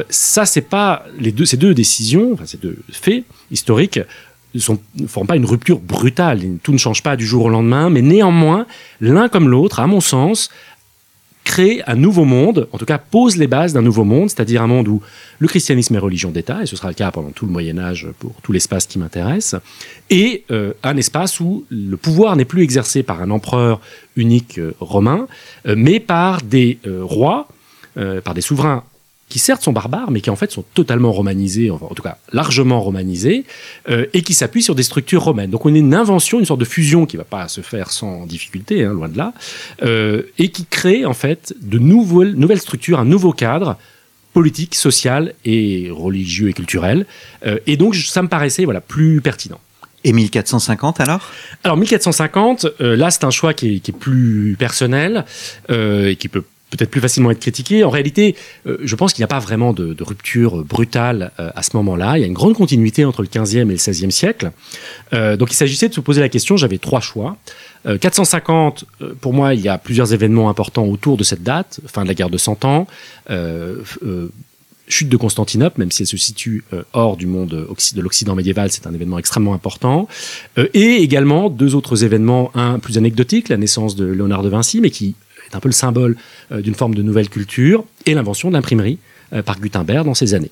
ça, 0.10 0.46
c'est 0.46 0.62
pas 0.62 1.06
les 1.20 1.32
deux, 1.32 1.46
ces 1.46 1.58
deux 1.58 1.76
décisions, 1.76 2.34
enfin, 2.34 2.46
ces 2.48 2.58
deux 2.58 2.78
faits 2.92 3.26
historiques 3.52 4.00
ne 4.54 5.08
forment 5.08 5.28
pas 5.28 5.36
une 5.36 5.46
rupture 5.46 5.80
brutale. 5.80 6.42
Tout 6.64 6.74
ne 6.74 6.78
change 6.78 7.04
pas 7.04 7.16
du 7.16 7.26
jour 7.26 7.46
au 7.46 7.50
lendemain, 7.50 7.90
mais 7.90 8.02
néanmoins, 8.02 8.66
l'un 9.02 9.30
comme 9.30 9.50
l'autre, 9.50 9.80
à 9.80 9.88
mon 9.88 10.02
sens, 10.02 10.50
crée 11.48 11.82
un 11.88 11.96
nouveau 11.96 12.26
monde, 12.26 12.68
en 12.74 12.78
tout 12.78 12.86
cas 12.86 12.98
pose 12.98 13.38
les 13.38 13.48
bases 13.48 13.72
d'un 13.72 13.82
nouveau 13.82 14.04
monde, 14.04 14.30
c'est-à-dire 14.30 14.62
un 14.62 14.68
monde 14.68 14.90
où 14.90 15.02
le 15.40 15.48
christianisme 15.48 15.96
est 15.96 16.00
religion 16.00 16.30
d'État, 16.30 16.62
et 16.62 16.66
ce 16.66 16.76
sera 16.76 16.90
le 16.90 16.94
cas 16.94 17.10
pendant 17.10 17.30
tout 17.30 17.46
le 17.46 17.54
Moyen 17.54 17.78
Âge 17.80 18.08
pour 18.20 18.34
tout 18.44 18.52
l'espace 18.52 18.86
qui 18.86 19.00
m'intéresse, 19.00 19.56
et 20.10 20.44
euh, 20.52 20.74
un 20.84 20.98
espace 20.98 21.40
où 21.40 21.64
le 21.70 21.96
pouvoir 21.96 22.36
n'est 22.36 22.44
plus 22.44 22.64
exercé 22.64 23.02
par 23.02 23.22
un 23.22 23.32
empereur 23.32 23.80
unique 24.18 24.60
euh, 24.60 24.74
romain, 24.82 25.28
euh, 25.68 25.76
mais 25.78 26.02
par 26.02 26.42
des 26.42 26.80
rois, 26.86 27.48
par 28.24 28.36
des 28.36 28.42
souverains 28.42 28.84
qui 29.30 29.40
certes 29.40 29.62
sont 29.62 29.74
barbares, 29.74 30.10
mais 30.10 30.22
qui 30.22 30.30
en 30.30 30.36
fait 30.36 30.52
sont 30.52 30.64
totalement 30.74 31.12
romanisés, 31.12 31.70
en 31.70 31.78
tout 31.78 32.04
cas 32.04 32.18
largement 32.32 32.82
romanisés, 32.82 33.44
euh, 33.90 34.06
et 34.14 34.22
qui 34.22 34.34
s'appuient 34.34 34.64
sur 34.64 34.76
des 34.76 34.84
structures 34.84 35.24
romaines. 35.24 35.50
Donc 35.50 35.66
on 35.66 35.74
a 35.74 35.78
une 35.78 35.94
invention, 35.94 36.40
une 36.40 36.46
sorte 36.46 36.62
de 36.62 36.66
fusion 36.66 37.06
qui 37.06 37.18
ne 37.18 37.22
va 37.22 37.26
pas 37.26 37.48
se 37.48 37.62
faire 37.62 37.92
sans 37.92 38.26
difficulté, 38.26 38.86
hein, 38.86 38.94
loin 38.94 39.10
de 39.10 39.18
là, 39.18 39.34
euh, 39.84 40.24
et 40.38 40.50
qui 40.50 40.66
crée 40.66 41.06
en 41.06 41.14
fait 41.14 41.54
de 41.62 41.78
nouvelles, 41.78 42.36
nouvelles 42.36 42.62
structures, 42.62 43.00
un 43.00 43.06
nouveau 43.06 43.34
cadre 43.34 43.78
politique, 44.34 44.76
social 44.76 45.34
et 45.44 45.90
religieux 45.92 46.50
et 46.50 46.54
culturel. 46.54 47.06
Euh, 47.46 47.60
et 47.68 47.76
donc 47.76 47.96
ça 47.96 48.22
me 48.22 48.30
paraissait 48.30 48.64
voilà 48.64 48.82
plus 48.82 49.20
pertinent. 49.20 49.60
Et 50.04 50.14
1450 50.14 51.02
alors? 51.02 51.32
Alors 51.66 51.76
1450, 51.76 52.80
là 52.80 53.12
c'est 53.12 53.26
un 53.26 53.32
choix 53.32 53.54
qui 53.54 53.76
est, 53.76 53.80
qui 53.80 53.92
est 53.92 53.98
plus 53.98 54.56
personnel 54.58 55.26
et 55.70 56.16
qui 56.18 56.30
peut 56.30 56.44
peut-être 56.70 56.90
plus 56.90 57.02
facilement 57.02 57.32
être 57.32 57.40
critiqué. 57.40 57.84
En 57.84 57.90
réalité, 57.90 58.36
euh, 58.66 58.78
je 58.84 58.96
pense 58.96 59.14
qu'il 59.14 59.22
n'y 59.22 59.26
a 59.26 59.30
pas 59.30 59.40
vraiment 59.40 59.74
de, 59.74 59.96
rupture 60.02 60.64
brutale 60.64 61.32
euh, 61.40 61.50
à 61.56 61.64
ce 61.64 61.76
moment-là. 61.78 62.18
Il 62.18 62.22
y 62.22 62.24
a 62.24 62.28
une 62.28 62.34
grande 62.34 62.56
continuité 62.56 63.06
entre 63.06 63.22
le 63.22 63.28
15e 63.28 63.62
et 63.62 63.66
le 63.66 63.76
16e 63.76 64.12
siècle. 64.12 64.52
Euh, 65.14 65.38
donc 65.38 65.52
il 65.52 65.56
s'agissait 65.56 65.90
de 65.90 65.94
se 65.94 66.02
poser 66.02 66.22
la 66.22 66.30
question, 66.30 66.58
j'avais 66.58 66.78
trois 66.78 67.02
choix. 67.02 67.38
450, 68.02 68.84
pour 69.22 69.32
moi, 69.32 69.54
il 69.54 69.62
y 69.62 69.70
a 69.70 69.78
plusieurs 69.78 70.14
événements 70.14 70.50
importants 70.50 70.84
autour 70.84 71.16
de 71.16 71.24
cette 71.24 71.42
date, 71.42 71.80
fin 71.86 72.04
de 72.04 72.10
la 72.10 72.16
guerre 72.16 72.30
de 72.30 72.38
Cent 72.38 72.66
Ans, 72.66 72.86
chute 74.90 75.08
de 75.08 75.16
Constantinople, 75.16 75.80
même 75.80 75.92
si 75.92 76.04
elle 76.04 76.08
se 76.08 76.18
situe 76.18 76.66
hors 76.92 77.16
du 77.16 77.28
monde 77.28 77.48
de 77.48 78.02
l'Occident 78.02 78.36
médiéval, 78.36 78.74
c'est 78.74 78.88
un 78.88 78.94
événement 78.94 79.20
extrêmement 79.20 79.54
important. 79.54 80.10
et 80.58 80.96
également 80.96 81.50
deux 81.50 81.76
autres 81.76 82.04
événements, 82.04 82.52
un 82.56 82.80
plus 82.80 82.98
anecdotique, 82.98 83.48
la 83.48 83.58
naissance 83.58 83.96
de 83.96 84.06
Léonard 84.06 84.44
de 84.44 84.50
Vinci, 84.50 84.82
mais 84.82 84.90
qui 84.90 85.16
est 85.52 85.56
un 85.56 85.60
peu 85.60 85.70
le 85.70 85.74
symbole 85.74 86.16
euh, 86.52 86.62
d'une 86.62 86.76
forme 86.76 86.96
de 86.96 87.02
nouvelle 87.02 87.30
culture, 87.30 87.84
et 88.06 88.14
l'invention 88.14 88.50
de 88.50 88.54
l'imprimerie 88.54 89.00
euh, 89.34 89.42
par 89.42 89.60
Gutenberg 89.60 90.06
dans 90.06 90.14
ces 90.14 90.34
années. 90.34 90.52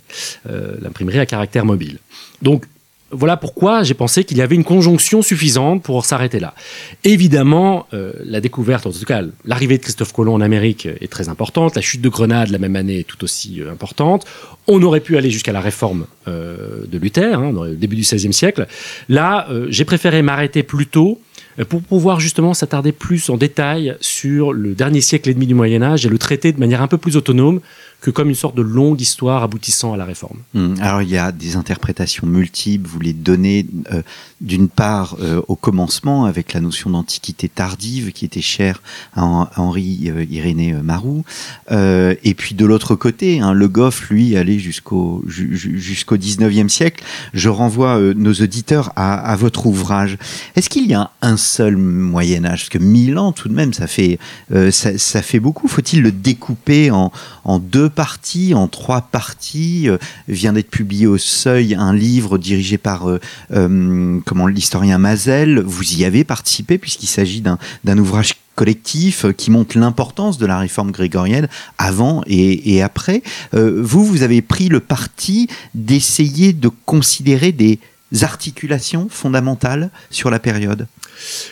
Euh, 0.50 0.76
l'imprimerie 0.82 1.20
à 1.20 1.26
caractère 1.26 1.66
mobile. 1.66 2.00
Donc, 2.42 2.66
voilà 3.12 3.38
pourquoi 3.38 3.84
j'ai 3.84 3.94
pensé 3.94 4.24
qu'il 4.24 4.38
y 4.38 4.42
avait 4.42 4.56
une 4.56 4.64
conjonction 4.64 5.22
suffisante 5.22 5.84
pour 5.84 6.06
s'arrêter 6.06 6.40
là. 6.40 6.56
Évidemment, 7.04 7.88
la 7.92 8.42
découverte, 8.42 8.88
en 8.88 8.92
tout 8.92 9.06
cas 9.06 9.22
l'arrivée 9.46 9.78
de 9.78 9.84
Christophe 9.84 10.12
Colomb 10.12 10.34
en 10.34 10.42
Amérique 10.42 10.88
est 10.88 11.10
très 11.10 11.30
importante, 11.30 11.76
la 11.76 11.82
chute 11.82 12.02
de 12.02 12.10
Grenade 12.10 12.50
la 12.50 12.58
même 12.58 12.76
année 12.76 13.00
est 13.00 13.04
tout 13.04 13.24
aussi 13.24 13.62
importante. 13.72 14.26
On 14.68 14.82
aurait 14.82 15.02
pu 15.02 15.18
aller 15.18 15.30
jusqu'à 15.30 15.54
la 15.54 15.62
réforme 15.62 16.08
de 16.26 16.98
Luther, 16.98 17.40
hein, 17.40 17.54
le 17.54 17.76
début 17.76 17.96
du 17.96 18.02
XVIe 18.02 18.34
siècle. 18.34 18.66
Là, 19.08 19.48
j'ai 19.70 19.86
préféré 19.86 20.24
m'arrêter 20.24 20.64
plus 20.64 20.88
tôt 20.88 21.22
euh, 21.22 21.25
pour 21.64 21.82
pouvoir 21.82 22.20
justement 22.20 22.54
s'attarder 22.54 22.92
plus 22.92 23.30
en 23.30 23.38
détail 23.38 23.96
sur 24.02 24.52
le 24.52 24.74
dernier 24.74 25.00
siècle 25.00 25.30
et 25.30 25.34
demi 25.34 25.48
du 25.48 25.54
Moyen 25.54 25.82
Âge 25.82 26.06
et 26.06 26.10
le 26.10 26.18
traiter 26.18 26.52
de 26.52 26.60
manière 26.60 26.82
un 26.82 26.88
peu 26.88 26.98
plus 26.98 27.16
autonome 27.16 27.62
que 28.06 28.12
comme 28.12 28.30
une 28.30 28.36
sorte 28.36 28.56
de 28.56 28.62
longue 28.62 29.02
histoire 29.02 29.42
aboutissant 29.42 29.94
à 29.94 29.98
la 29.98 30.06
réforme. 30.06 30.38
Hmm. 30.54 30.76
alors 30.80 31.02
il 31.02 31.10
y 31.10 31.18
a 31.18 31.32
des 31.32 31.56
interprétations 31.56 32.28
multiples, 32.28 32.88
vous 32.88 33.00
les 33.00 33.14
donnez 33.14 33.66
euh, 33.92 34.04
d'une 34.42 34.70
part 34.70 35.18
euh, 35.20 35.42
au 35.48 35.56
commencement 35.56 36.26
avec 36.26 36.54
la 36.54 36.62
notion 36.62 36.92
d'antiquité 36.92 37.50
tardive 37.50 38.12
qui 38.12 38.24
était 38.26 38.42
chère 38.42 38.84
à, 39.16 39.50
Henri 39.58 40.12
Irénée 40.30 40.74
Marou, 40.74 41.24
et 41.72 42.34
puis 42.36 42.54
de 42.54 42.66
l'autre 42.66 42.96
côté, 42.96 43.40
hein, 43.40 43.54
Le 43.54 43.68
Goff, 43.68 44.10
lui, 44.10 44.38
allait 44.38 44.60
jusqu'au 44.60 45.24
jusqu'au 45.28 46.18
19e 46.18 46.70
siècle. 46.70 47.04
Je 47.34 47.50
renvoie 47.50 48.00
nos 48.16 48.34
auditeurs 48.34 48.92
à, 48.96 49.36
votre 49.36 49.66
ouvrage. 49.66 50.18
Est-ce 50.56 50.70
qu'il 50.70 50.88
y 50.88 50.94
a 50.94 51.12
un 51.22 51.38
seul 51.38 51.78
Moyen 51.78 52.46
Âge 52.46 52.62
Parce 52.62 52.70
que 52.70 52.78
1000 52.78 53.18
ans, 53.18 53.32
tout 53.32 53.50
de 53.50 53.54
même, 53.54 53.74
ça 53.74 53.88
fait, 53.88 54.20
euh, 54.54 54.72
ça, 54.72 55.22
fait 55.22 55.40
beaucoup. 55.40 55.68
Faut-il 55.68 56.02
le 56.02 56.12
découper 56.12 56.92
en, 56.92 57.12
deux 57.60 57.90
parties, 57.96 58.54
en 58.54 58.68
trois 58.68 59.02
parties 59.02 59.90
euh, 59.90 59.98
Vient 60.28 60.54
d'être 60.54 60.70
publié 60.70 61.08
au 61.08 61.18
Seuil 61.18 61.76
un 61.76 61.94
livre 61.94 62.38
dirigé 62.38 62.78
par 62.78 63.10
euh, 63.10 64.20
comment 64.26 64.48
l'historien 64.48 64.98
Mazel. 64.98 65.62
Vous 65.62 65.96
y 65.96 66.06
avez 66.06 66.24
participé 66.24 66.78
puisqu'il 66.78 67.08
s'agit 67.08 67.42
d'un 67.42 67.98
ouvrage 67.98 68.36
collectif 68.56 69.26
qui 69.36 69.52
montre 69.52 69.78
l'importance 69.78 70.38
de 70.38 70.46
la 70.46 70.60
réforme 70.60 70.92
grégorienne 70.92 71.48
avant 71.78 72.24
et 72.28 72.82
après. 72.82 73.22
vous, 73.54 74.06
vous 74.06 74.24
avez 74.24 74.42
pris 74.42 74.70
le 74.70 74.80
parti 74.80 75.48
d'essayer 75.74 76.54
de 76.54 76.70
considérer 76.86 77.52
des 77.52 77.80
articulations 78.22 79.08
fondamentales 79.10 79.90
sur 80.10 80.30
la 80.30 80.40
période 80.40 80.88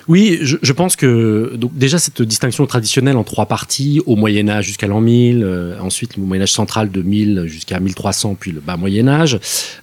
oui, 0.08 0.40
je, 0.42 0.74
pense 0.74 0.96
que 0.96 1.54
donc 1.56 1.76
déjà 1.76 1.98
cette 1.98 2.22
distinction 2.22 2.66
traditionnelle 2.66 3.18
en 3.18 3.24
trois 3.24 3.46
parties, 3.46 4.02
au 4.06 4.16
Moyen 4.16 4.50
Âge 4.50 4.66
jusqu'à 4.66 4.88
l'an 4.88 5.02
1000, 5.02 5.44
euh, 5.44 5.80
ensuite 5.80 6.18
le 6.18 6.24
Moyen 6.24 6.44
Âge 6.44 6.52
central 6.52 6.92
de 6.92 7.02
1000 7.02 7.46
jusqu'à 7.48 7.80
1300, 7.80 8.36
puis 8.40 8.52
le 8.52 8.60
bas 8.60 8.78
Moyen 8.78 9.08
Âge, 9.08 9.36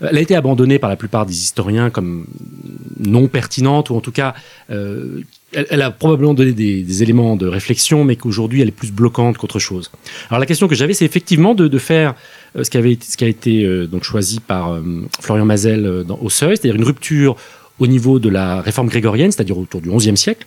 euh, 0.03 0.09
elle 0.11 0.19
a 0.19 0.21
été 0.21 0.35
abandonnée 0.37 0.79
par 0.79 0.91
la 0.91 0.97
plupart 0.97 1.27
des 1.27 1.35
historiens 1.35 1.91
comme 1.91 2.27
non 2.99 3.29
pertinente, 3.29 3.91
ou 3.91 3.97
en 3.97 4.01
tout 4.01 4.13
cas 4.13 4.35
euh, 4.71 5.23
elle, 5.53 5.83
a 5.83 5.91
probablement 5.91 6.35
donné 6.35 6.53
des, 6.53 7.03
éléments 7.03 7.37
de 7.37 7.47
réflexion, 7.47 8.05
mais 8.05 8.17
qu'aujourd'hui 8.17 8.61
elle 8.61 8.69
est 8.69 8.73
plus 8.73 8.93
bloquante 8.93 9.39
qu'autre 9.39 9.59
chose. 9.59 9.91
Alors 10.29 10.39
la 10.39 10.47
question 10.47 10.69
que 10.69 10.75
j'avais, 10.75 10.95
c'est 10.95 11.05
effectivement 11.05 11.55
de, 11.55 11.79
faire 11.79 12.15
ce, 12.61 12.69
qui 12.71 12.77
avait, 12.77 12.97
ce 13.01 13.17
qui 13.17 13.25
a 13.25 13.29
été 13.29 13.87
donc 13.89 14.05
choisi 14.05 14.39
par 14.39 14.79
Florian 15.21 15.45
Mazel 15.45 16.05
dans, 16.07 16.19
au 16.21 16.31
Seuil, 16.31 16.57
c'est-à-dire 16.57 16.77
une 16.77 16.85
rupture 16.85 17.37
au 17.81 17.87
niveau 17.87 18.19
de 18.19 18.29
la 18.29 18.61
réforme 18.61 18.89
grégorienne, 18.89 19.33
c'est-à-dire 19.33 19.59
autour 19.59 19.81
du 19.81 19.91
XIe 19.91 20.17
siècle, 20.17 20.47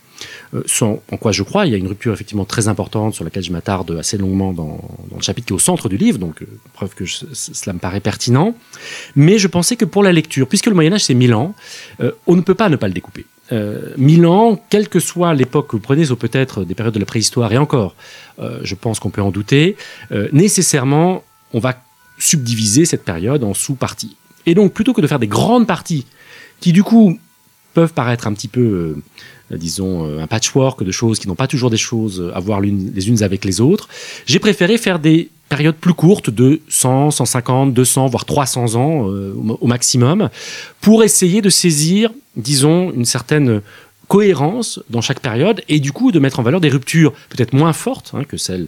euh, 0.54 0.62
sans, 0.68 1.02
en 1.12 1.18
quoi 1.18 1.32
je 1.32 1.42
crois, 1.42 1.66
il 1.66 1.72
y 1.72 1.76
a 1.76 1.78
une 1.78 1.88
rupture 1.88 2.14
effectivement 2.14 2.46
très 2.46 2.68
importante 2.68 3.16
sur 3.16 3.24
laquelle 3.24 3.44
je 3.44 3.52
m'attarde 3.52 3.92
assez 4.00 4.18
longuement 4.18 4.54
dans, 4.54 4.80
le 5.14 5.22
chapitre 5.22 5.48
qui 5.48 5.54
est 5.54 5.56
au 5.56 5.60
centre 5.60 5.90
du 5.90 5.98
livre, 5.98 6.20
donc 6.20 6.44
euh, 6.44 6.46
preuve 6.74 6.94
que 6.94 7.06
cela 7.06 7.74
me 7.74 7.80
paraît 7.80 8.00
pertinent. 8.00 8.56
Mais 9.16 9.40
je 9.40 9.48
pensais 9.48 9.76
que 9.76 9.86
pour 9.86 10.04
la 10.04 10.14
lecture, 10.14 10.48
puisque 10.48 10.68
le 10.68 10.76
Moyen 10.76 10.94
Âge 10.94 11.06
c'est 11.06 11.16
1000 11.16 11.34
ans, 11.34 11.56
euh, 12.02 12.12
on 12.28 12.36
ne 12.36 12.42
peut 12.42 12.56
pas 12.56 12.70
ne 12.70 12.76
pas 12.78 12.88
le 12.88 12.94
découper. 12.94 13.26
Mille 13.98 14.26
ans, 14.26 14.60
quelle 14.72 14.90
que 14.90 15.00
soit 15.00 15.36
l'époque 15.36 15.68
que 15.68 15.76
vous 15.76 15.82
prenez, 15.82 16.10
ou 16.10 16.16
peut-être 16.16 16.64
des 16.64 16.74
périodes 16.74 16.96
de 16.96 17.00
la 17.00 17.06
préhistoire, 17.06 17.54
et 17.54 17.60
encore, 17.60 17.94
je 18.40 18.74
pense 18.74 19.00
qu'on 19.00 19.12
peut 19.12 19.22
en 19.22 19.30
douter, 19.30 19.76
nécessairement, 20.32 21.24
on 21.54 21.60
va 21.60 21.76
subdiviser 22.18 22.86
cette 22.86 23.04
période 23.04 23.44
en 23.44 23.54
sous-parties. 23.54 24.16
Et 24.48 24.56
donc, 24.56 24.74
plutôt 24.74 24.94
que 24.94 25.02
de 25.02 25.08
faire 25.08 25.20
des 25.20 25.28
grandes 25.28 25.68
parties 25.68 26.08
qui 26.64 26.72
du 26.72 26.82
coup 26.82 27.20
peuvent 27.74 27.94
paraître 27.94 28.28
un 28.28 28.34
petit 28.34 28.48
peu, 28.48 28.96
euh, 29.52 29.58
disons, 29.58 30.06
euh, 30.06 30.20
un 30.20 30.28
patchwork 30.28 30.84
de 30.84 30.92
choses 30.92 31.20
qui 31.20 31.28
n'ont 31.28 31.36
pas 31.36 31.48
toujours 31.48 31.70
des 31.70 31.78
choses 31.78 32.32
à 32.34 32.40
voir 32.40 32.62
les 32.62 33.08
unes 33.10 33.24
avec 33.24 33.46
les 33.46 33.62
autres. 33.62 33.90
J'ai 34.26 34.40
préféré 34.40 34.78
faire 34.78 35.00
des 35.00 35.30
périodes 35.50 35.76
plus 35.76 35.94
courtes 35.94 36.30
de 36.30 36.62
100, 36.70 37.12
150, 37.12 37.74
200, 37.74 38.08
voire 38.08 38.26
300 38.26 38.76
ans 38.76 39.10
euh, 39.10 39.34
au 39.36 39.68
maximum, 39.68 40.30
pour 40.82 41.04
essayer 41.04 41.42
de 41.42 41.50
saisir, 41.50 42.12
disons, 42.36 42.92
une 42.92 43.06
certaine 43.06 43.62
cohérence 44.08 44.80
dans 44.90 45.02
chaque 45.02 45.20
période 45.20 45.62
et 45.70 45.80
du 45.80 45.92
coup 45.92 46.12
de 46.12 46.20
mettre 46.20 46.40
en 46.40 46.44
valeur 46.44 46.60
des 46.60 46.70
ruptures 46.70 47.14
peut-être 47.30 47.54
moins 47.54 47.74
fortes 47.74 48.12
hein, 48.14 48.24
que 48.26 48.38
celles 48.38 48.68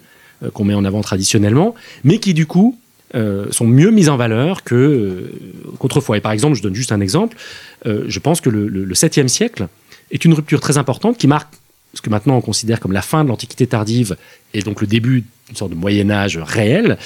qu'on 0.53 0.63
met 0.63 0.73
en 0.73 0.85
avant 0.85 1.01
traditionnellement, 1.01 1.75
mais 2.03 2.19
qui 2.19 2.33
du 2.33 2.45
coup 2.45 2.77
euh, 3.13 3.51
sont 3.51 3.67
mieux 3.67 3.91
mises 3.91 4.09
en 4.09 4.17
valeur 4.17 4.63
que 4.63 4.75
euh, 4.75 5.31
qu'autrefois. 5.77 6.17
Et 6.17 6.21
par 6.21 6.31
exemple, 6.31 6.55
je 6.55 6.63
donne 6.63 6.73
juste 6.73 6.91
un 6.91 7.01
exemple, 7.01 7.37
euh, 7.85 8.05
je 8.07 8.19
pense 8.19 8.41
que 8.41 8.49
le, 8.49 8.67
le, 8.67 8.93
7e 8.93 9.27
siècle 9.27 9.67
est 10.11 10.25
une 10.25 10.33
rupture 10.33 10.59
très 10.59 10.77
importante 10.77 11.17
qui 11.17 11.27
marque 11.27 11.53
ce 11.93 12.01
que 12.01 12.09
maintenant 12.09 12.35
on 12.35 12.41
considère 12.41 12.79
comme 12.79 12.91
la 12.91 13.03
fin 13.03 13.23
de 13.23 13.29
l'Antiquité 13.29 13.67
tardive 13.67 14.17
et 14.53 14.61
donc 14.61 14.81
le 14.81 14.87
début 14.87 15.23
d'une 15.47 15.55
sorte 15.55 15.71
de 15.71 15.75
Moyen 15.75 16.09
Âge 16.09 16.37
réel. 16.37 16.97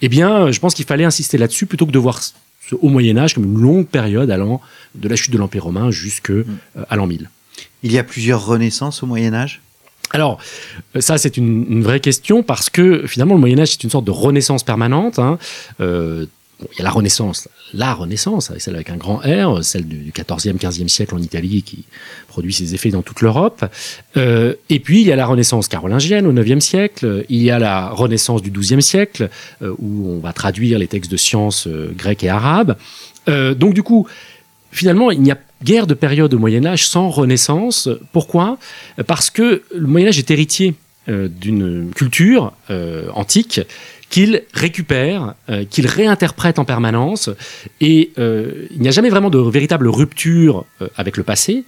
Eh 0.00 0.08
bien, 0.08 0.50
je 0.52 0.60
pense 0.60 0.74
qu'il 0.74 0.84
fallait 0.84 1.04
insister 1.04 1.38
là-dessus 1.38 1.66
plutôt 1.66 1.86
que 1.86 1.92
de 1.92 1.98
voir 1.98 2.22
ce 2.22 2.74
haut 2.80 2.88
Moyen 2.88 3.18
Âge 3.18 3.34
comme 3.34 3.44
une 3.44 3.60
longue 3.60 3.86
période 3.86 4.30
allant 4.30 4.60
de 4.94 5.08
la 5.08 5.16
chute 5.16 5.32
de 5.32 5.38
l'Empire 5.38 5.64
romain 5.64 5.90
jusqu'à 5.90 6.32
l'an 6.92 7.06
1000. 7.06 7.28
Il 7.82 7.92
y 7.92 7.98
a 7.98 8.04
plusieurs 8.04 8.46
renaissances 8.46 9.02
au 9.02 9.06
Moyen 9.06 9.34
Âge? 9.34 9.60
Alors, 10.10 10.38
euh, 10.96 11.00
ça, 11.00 11.18
c'est 11.18 11.36
une, 11.36 11.82
vraie 11.82 12.00
question 12.00 12.42
parce 12.42 12.70
que 12.70 13.06
finalement, 13.06 13.34
le 13.34 13.40
Moyen-Âge, 13.40 13.72
c'est 13.72 13.84
une 13.84 13.90
sorte 13.90 14.04
de 14.04 14.10
renaissance 14.10 14.62
permanente. 14.62 15.18
Hein. 15.18 15.38
Euh, 15.80 16.26
il 16.72 16.78
y 16.78 16.80
a 16.80 16.84
la 16.84 16.90
Renaissance, 16.90 17.48
la 17.72 17.94
Renaissance, 17.94 18.50
celle 18.58 18.74
avec 18.74 18.90
un 18.90 18.96
grand 18.96 19.18
R, 19.18 19.62
celle 19.62 19.86
du 19.86 20.10
14e, 20.10 20.58
15e 20.58 20.88
siècle 20.88 21.14
en 21.14 21.18
Italie 21.18 21.62
qui 21.62 21.84
produit 22.26 22.52
ses 22.52 22.74
effets 22.74 22.90
dans 22.90 23.02
toute 23.02 23.20
l'Europe. 23.20 23.64
Euh, 24.16 24.54
et 24.68 24.80
puis 24.80 25.02
il 25.02 25.06
y 25.06 25.12
a 25.12 25.16
la 25.16 25.26
Renaissance 25.26 25.68
carolingienne 25.68 26.26
au 26.26 26.32
9e 26.32 26.58
siècle, 26.58 27.24
il 27.28 27.44
y 27.44 27.52
a 27.52 27.60
la 27.60 27.90
Renaissance 27.90 28.42
du 28.42 28.50
12e 28.50 28.80
siècle, 28.80 29.30
où 29.60 30.10
on 30.10 30.18
va 30.18 30.32
traduire 30.32 30.80
les 30.80 30.88
textes 30.88 31.12
de 31.12 31.16
sciences 31.16 31.68
grecs 31.96 32.24
et 32.24 32.28
arabes. 32.28 32.76
donc 33.28 33.72
du 33.72 33.84
coup, 33.84 34.08
finalement, 34.70 35.10
il 35.10 35.20
n'y 35.20 35.30
a 35.30 35.38
guère 35.62 35.86
de 35.86 35.94
période 35.94 36.32
au 36.34 36.38
Moyen 36.38 36.64
Âge 36.64 36.86
sans 36.86 37.08
Renaissance. 37.10 37.88
Pourquoi? 38.12 38.58
Parce 39.06 39.30
que 39.30 39.62
le 39.74 39.86
Moyen 39.86 40.08
Âge 40.08 40.18
est 40.18 40.30
héritier 40.30 40.74
d'une 41.08 41.90
culture 41.94 42.52
antique 43.14 43.62
qu'il 44.10 44.42
récupère, 44.54 45.34
euh, 45.50 45.64
qu'il 45.68 45.86
réinterprète 45.86 46.58
en 46.58 46.64
permanence. 46.64 47.30
Et 47.80 48.12
euh, 48.18 48.66
il 48.70 48.80
n'y 48.80 48.88
a 48.88 48.90
jamais 48.90 49.10
vraiment 49.10 49.30
de 49.30 49.38
véritable 49.38 49.88
rupture 49.88 50.64
euh, 50.80 50.88
avec 50.96 51.16
le 51.16 51.22
passé 51.22 51.64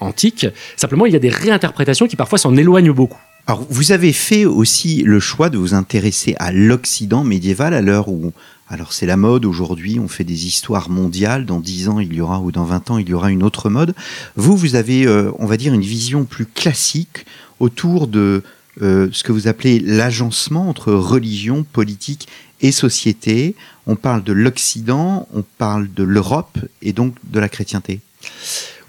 antique. 0.00 0.46
Simplement, 0.76 1.06
il 1.06 1.12
y 1.12 1.16
a 1.16 1.20
des 1.20 1.28
réinterprétations 1.28 2.06
qui 2.06 2.16
parfois 2.16 2.38
s'en 2.38 2.56
éloignent 2.56 2.92
beaucoup. 2.92 3.20
Alors, 3.46 3.66
vous 3.68 3.92
avez 3.92 4.12
fait 4.12 4.44
aussi 4.44 5.02
le 5.02 5.18
choix 5.18 5.50
de 5.50 5.58
vous 5.58 5.74
intéresser 5.74 6.36
à 6.38 6.52
l'Occident 6.52 7.24
médiéval 7.24 7.74
à 7.74 7.80
l'heure 7.80 8.08
où, 8.08 8.32
alors 8.68 8.92
c'est 8.92 9.06
la 9.06 9.16
mode 9.16 9.44
aujourd'hui, 9.44 9.98
on 9.98 10.08
fait 10.08 10.24
des 10.24 10.46
histoires 10.46 10.88
mondiales, 10.88 11.46
dans 11.46 11.58
10 11.58 11.88
ans 11.88 11.98
il 11.98 12.12
y 12.14 12.20
aura, 12.20 12.40
ou 12.40 12.52
dans 12.52 12.64
20 12.64 12.90
ans 12.92 12.98
il 12.98 13.08
y 13.08 13.14
aura 13.14 13.30
une 13.30 13.42
autre 13.42 13.70
mode. 13.70 13.94
Vous, 14.36 14.56
vous 14.56 14.76
avez, 14.76 15.08
on 15.38 15.46
va 15.46 15.56
dire, 15.56 15.74
une 15.74 15.80
vision 15.80 16.24
plus 16.24 16.46
classique 16.46 17.26
autour 17.58 18.06
de 18.06 18.42
euh, 18.82 19.08
ce 19.12 19.24
que 19.24 19.32
vous 19.32 19.48
appelez 19.48 19.78
l'agencement 19.78 20.68
entre 20.68 20.92
religion, 20.92 21.64
politique 21.64 22.28
et 22.60 22.72
société. 22.72 23.54
On 23.86 23.96
parle 23.96 24.22
de 24.22 24.32
l'Occident, 24.32 25.28
on 25.34 25.42
parle 25.58 25.92
de 25.92 26.02
l'Europe 26.02 26.58
et 26.82 26.92
donc 26.92 27.14
de 27.24 27.40
la 27.40 27.48
chrétienté. 27.48 28.00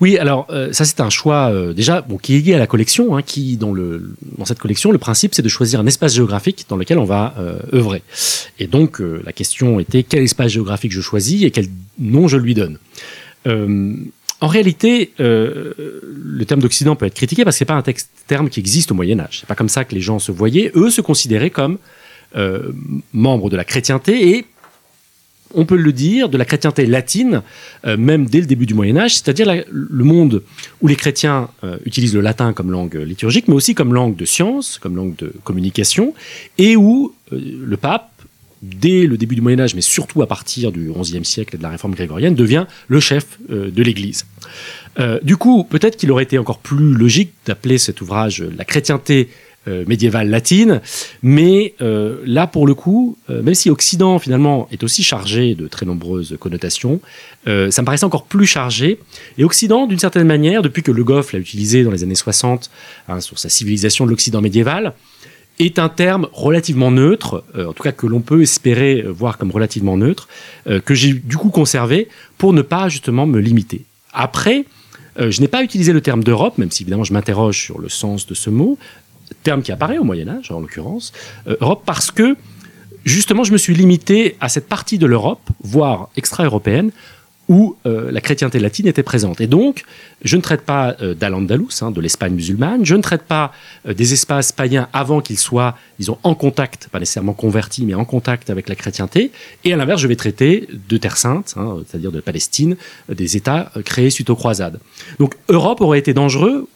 Oui, 0.01 0.17
alors 0.17 0.47
euh, 0.49 0.73
ça 0.73 0.83
c'est 0.83 0.99
un 0.99 1.09
choix 1.09 1.51
euh, 1.51 1.73
déjà 1.73 2.05
qui 2.21 2.35
est 2.35 2.39
lié 2.39 2.55
à 2.55 2.59
la 2.59 2.67
collection, 2.67 3.15
hein, 3.15 3.21
qui 3.21 3.55
dans, 3.55 3.73
cette 4.43 4.59
collection, 4.59 4.91
le 4.91 4.97
principe 4.97 5.33
c'est 5.33 5.41
de 5.41 5.49
choisir 5.49 5.79
un 5.79 5.85
espace 5.85 6.15
géographique 6.15 6.65
dans 6.67 6.75
lequel 6.75 6.97
on 6.97 7.05
va 7.05 7.35
œuvrer. 7.73 8.01
Et 8.59 8.67
donc 8.67 8.99
la 8.99 9.31
question 9.31 9.79
était 9.79 10.03
quel 10.03 10.23
espace 10.23 10.51
géographique 10.51 10.91
je 10.91 11.01
choisis 11.01 11.43
et 11.43 11.51
quel 11.51 11.67
nom 11.99 12.27
je 12.27 12.37
lui 12.37 12.55
donne? 12.55 12.77
En 14.41 14.47
réalité, 14.47 15.11
euh, 15.19 15.73
le 16.01 16.45
terme 16.45 16.61
d'Occident 16.61 16.95
peut 16.95 17.05
être 17.05 17.13
critiqué 17.13 17.45
parce 17.45 17.59
que 17.59 17.63
n'est 17.63 17.67
pas 17.67 17.75
un 17.75 17.83
texte, 17.83 18.09
terme 18.25 18.49
qui 18.49 18.59
existe 18.59 18.91
au 18.91 18.95
Moyen 18.95 19.19
Âge. 19.19 19.41
C'est 19.41 19.47
pas 19.47 19.53
comme 19.53 19.69
ça 19.69 19.85
que 19.85 19.93
les 19.93 20.01
gens 20.01 20.17
se 20.17 20.31
voyaient. 20.31 20.71
Eux 20.73 20.89
se 20.89 21.01
considéraient 21.01 21.51
comme 21.51 21.77
euh, 22.35 22.71
membres 23.13 23.51
de 23.51 23.55
la 23.55 23.63
chrétienté 23.63 24.35
et 24.35 24.45
on 25.53 25.65
peut 25.65 25.75
le 25.75 25.93
dire, 25.93 26.29
de 26.29 26.37
la 26.37 26.45
chrétienté 26.45 26.85
latine, 26.85 27.41
euh, 27.85 27.97
même 27.97 28.25
dès 28.25 28.39
le 28.39 28.45
début 28.45 28.65
du 28.65 28.73
Moyen 28.73 28.97
Âge, 28.97 29.15
c'est-à-dire 29.15 29.63
le 29.71 30.03
monde 30.03 30.43
où 30.81 30.87
les 30.87 30.95
chrétiens 30.95 31.49
utilisent 31.85 32.15
le 32.15 32.21
latin 32.21 32.53
comme 32.53 32.71
langue 32.71 32.95
liturgique, 32.95 33.47
mais 33.47 33.55
aussi 33.55 33.75
comme 33.75 33.93
langue 33.93 34.15
de 34.15 34.25
science, 34.25 34.79
comme 34.79 34.95
langue 34.95 35.15
de 35.15 35.33
communication, 35.43 36.13
et 36.57 36.75
où 36.75 37.13
le 37.31 37.77
pape 37.77 38.11
dès 38.61 39.07
le 39.07 39.17
début 39.17 39.35
du 39.35 39.41
Moyen 39.41 39.59
Âge, 39.59 39.75
mais 39.75 39.81
surtout 39.81 40.21
à 40.21 40.27
partir 40.27 40.71
du 40.71 40.91
XIe 40.91 41.25
siècle 41.25 41.55
et 41.55 41.57
de 41.57 41.63
la 41.63 41.69
réforme 41.69 41.93
grégorienne, 41.93 42.35
devient 42.35 42.65
le 42.87 42.99
chef 42.99 43.39
euh, 43.49 43.71
de 43.71 43.83
l'Église. 43.83 44.25
Euh, 44.99 45.19
du 45.23 45.37
coup, 45.37 45.63
peut-être 45.63 45.97
qu'il 45.97 46.11
aurait 46.11 46.23
été 46.23 46.37
encore 46.37 46.59
plus 46.59 46.93
logique 46.93 47.33
d'appeler 47.45 47.77
cet 47.77 48.01
ouvrage 48.01 48.43
La 48.57 48.65
chrétienté 48.65 49.29
euh, 49.29 49.50
médiévale 49.67 50.30
latine, 50.30 50.82
mais 51.21 51.76
là, 51.80 52.47
pour 52.47 52.65
le 52.65 52.74
coup, 52.74 53.17
même 53.30 53.54
si 53.54 53.69
Occident, 53.69 54.17
finalement, 54.19 54.67
est 54.71 54.84
aussi 54.84 55.04
chargé 55.04 55.54
de 55.54 55.67
très 55.67 55.86
nombreuses 55.86 56.36
connotations, 56.39 57.00
ça 57.45 57.52
me 57.52 57.84
paraissait 57.84 58.06
encore 58.06 58.26
plus 58.26 58.47
chargé. 58.47 59.00
Et 59.38 59.43
Occident, 59.43 59.86
d'une 59.86 60.00
certaine 60.00 60.26
manière, 60.26 60.62
depuis 60.62 60.82
que 60.82 60.91
Le 60.91 61.04
Goff 61.04 61.34
l'a 61.34 61.39
utilisé 61.39 61.84
dans 61.84 61.91
les 61.91 62.04
années 62.04 62.15
60 62.15 62.71
hein, 63.08 63.19
sur 63.21 63.38
sa 63.38 63.50
civilisation 63.50 64.06
de 64.06 64.10
l'Occident 64.10 64.41
médiéval, 64.41 64.93
est 65.60 65.80
un 65.80 65.89
terme 65.89 66.28
relativement 66.32 66.91
neutre, 66.91 67.43
euh, 67.56 67.67
en 67.67 67.74
tout 67.74 67.84
cas 67.84 67.91
que 67.91 68.08
l'on 68.08 68.21
peut 68.21 68.41
espérer 68.41 69.04
voir 69.08 69.38
comme 69.38 69.52
relativement 69.52 69.97
neutre, 69.97 70.28
euh, 70.67 70.80
que 70.80 70.93
j'ai 70.93 71.13
du 71.13 71.38
coup 71.38 71.50
conservé 71.50 72.08
pour 72.38 72.54
ne 72.54 72.62
pas 72.62 72.89
justement 72.89 73.26
me 73.26 73.39
limiter. 73.39 73.84
Après, 74.13 74.65
euh, 75.19 75.30
je 75.30 75.41
n'ai 75.41 75.47
pas 75.47 75.63
utilisé 75.63 75.93
le 75.93 76.02
terme 76.02 76.24
d'Europe, 76.24 76.58
même 76.58 76.71
si 76.71 76.84
évidemment 76.84 77.04
je 77.04 77.13
m'interroge 77.13 77.60
sur 77.60 77.80
le 77.80 77.89
sens 77.89 78.28
de 78.28 78.34
ce 78.34 78.50
mot, 78.50 78.78
terme 79.43 79.61
qui 79.61 79.71
apparaît 79.71 79.97
au 79.97 80.03
Moyen 80.03 80.27
Âge 80.29 80.51
en 80.51 80.59
l'occurrence, 80.59 81.13
Europe 81.47 81.83
parce 81.85 82.11
que 82.11 82.35
justement 83.05 83.43
je 83.43 83.51
me 83.51 83.57
suis 83.57 83.73
limité 83.73 84.35
à 84.39 84.49
cette 84.49 84.67
partie 84.67 84.97
de 84.97 85.05
l'Europe, 85.05 85.41
voire 85.63 86.09
extra-européenne, 86.15 86.91
où 87.51 87.75
euh, 87.85 88.11
la 88.11 88.21
chrétienté 88.21 88.59
latine 88.59 88.87
était 88.87 89.03
présente. 89.03 89.41
Et 89.41 89.47
donc, 89.47 89.83
je 90.23 90.37
ne 90.37 90.41
traite 90.41 90.61
pas 90.61 90.95
euh, 91.01 91.13
d'Al-Andalus, 91.13 91.81
hein, 91.81 91.91
de 91.91 91.99
l'Espagne 91.99 92.33
musulmane, 92.33 92.85
je 92.85 92.95
ne 92.95 93.01
traite 93.01 93.23
pas 93.23 93.51
euh, 93.85 93.93
des 93.93 94.13
espaces 94.13 94.53
païens 94.53 94.87
avant 94.93 95.19
qu'ils 95.19 95.37
soient, 95.37 95.77
disons, 95.99 96.17
en 96.23 96.33
contact, 96.33 96.87
pas 96.89 96.99
nécessairement 96.99 97.33
convertis, 97.33 97.85
mais 97.85 97.93
en 97.93 98.05
contact 98.05 98.49
avec 98.49 98.69
la 98.69 98.75
chrétienté. 98.75 99.31
Et 99.65 99.73
à 99.73 99.75
l'inverse, 99.75 100.01
je 100.01 100.07
vais 100.07 100.15
traiter 100.15 100.69
de 100.71 100.95
Terre 100.95 101.17
Sainte, 101.17 101.55
hein, 101.57 101.79
c'est-à-dire 101.85 102.13
de 102.13 102.21
Palestine, 102.21 102.77
des 103.09 103.35
États 103.35 103.69
créés 103.83 104.11
suite 104.11 104.29
aux 104.29 104.37
croisades. 104.37 104.79
Donc, 105.19 105.35
Europe 105.49 105.81
aurait 105.81 105.99
été 105.99 106.13
dangereux 106.13 106.69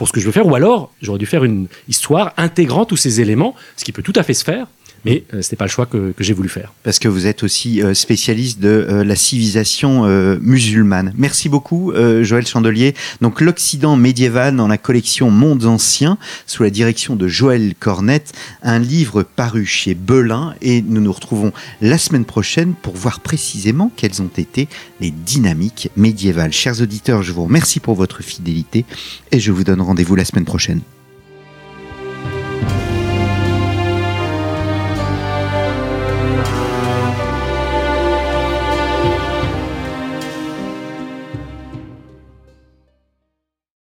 pour 0.00 0.08
ce 0.08 0.14
que 0.14 0.20
je 0.20 0.24
veux 0.24 0.32
faire, 0.32 0.46
ou 0.46 0.54
alors 0.54 0.90
j'aurais 1.02 1.18
dû 1.18 1.26
faire 1.26 1.44
une 1.44 1.66
histoire 1.86 2.32
intégrant 2.38 2.86
tous 2.86 2.96
ces 2.96 3.20
éléments, 3.20 3.54
ce 3.76 3.84
qui 3.84 3.92
peut 3.92 4.02
tout 4.02 4.14
à 4.16 4.22
fait 4.22 4.32
se 4.32 4.44
faire, 4.44 4.66
mais 5.04 5.24
euh, 5.34 5.42
n'est 5.50 5.56
pas 5.56 5.64
le 5.64 5.70
choix 5.70 5.86
que, 5.86 6.12
j'ai 6.18 6.34
voulu 6.34 6.48
faire. 6.48 6.72
Parce 6.82 6.98
que 6.98 7.08
vous 7.08 7.26
êtes 7.26 7.42
aussi 7.42 7.82
euh, 7.82 7.94
spécialiste 7.94 8.60
de 8.60 8.68
euh, 8.68 9.04
la 9.04 9.16
civilisation 9.16 10.04
musulmane. 10.40 11.12
Merci 11.16 11.48
beaucoup, 11.48 11.92
Joël 12.22 12.46
Chandelier. 12.46 12.94
Donc, 13.20 13.40
l'Occident 13.40 13.96
médiéval 13.96 14.56
dans 14.56 14.68
la 14.68 14.78
collection 14.78 15.30
Mondes 15.30 15.64
anciens, 15.64 16.18
sous 16.46 16.62
la 16.62 16.70
direction 16.70 17.16
de 17.16 17.28
Joël 17.28 17.74
Cornette, 17.78 18.32
un 18.62 18.78
livre 18.78 19.22
paru 19.22 19.64
chez 19.66 19.94
Belin. 19.94 20.54
Et 20.60 20.82
nous 20.82 21.00
nous 21.00 21.12
retrouvons 21.12 21.52
la 21.80 21.98
semaine 21.98 22.24
prochaine 22.24 22.74
pour 22.74 22.94
voir 22.94 23.20
précisément 23.20 23.90
quelles 23.96 24.22
ont 24.22 24.30
été 24.36 24.68
les 25.00 25.10
dynamiques 25.10 25.90
médiévales. 25.96 26.52
Chers 26.52 26.80
auditeurs, 26.80 27.22
je 27.22 27.32
vous 27.32 27.44
remercie 27.44 27.80
pour 27.80 27.94
votre 27.94 28.22
fidélité 28.22 28.84
et 29.32 29.40
je 29.40 29.52
vous 29.52 29.64
donne 29.64 29.80
rendez-vous 29.80 30.16
la 30.16 30.24
semaine 30.24 30.44
prochaine. 30.44 30.80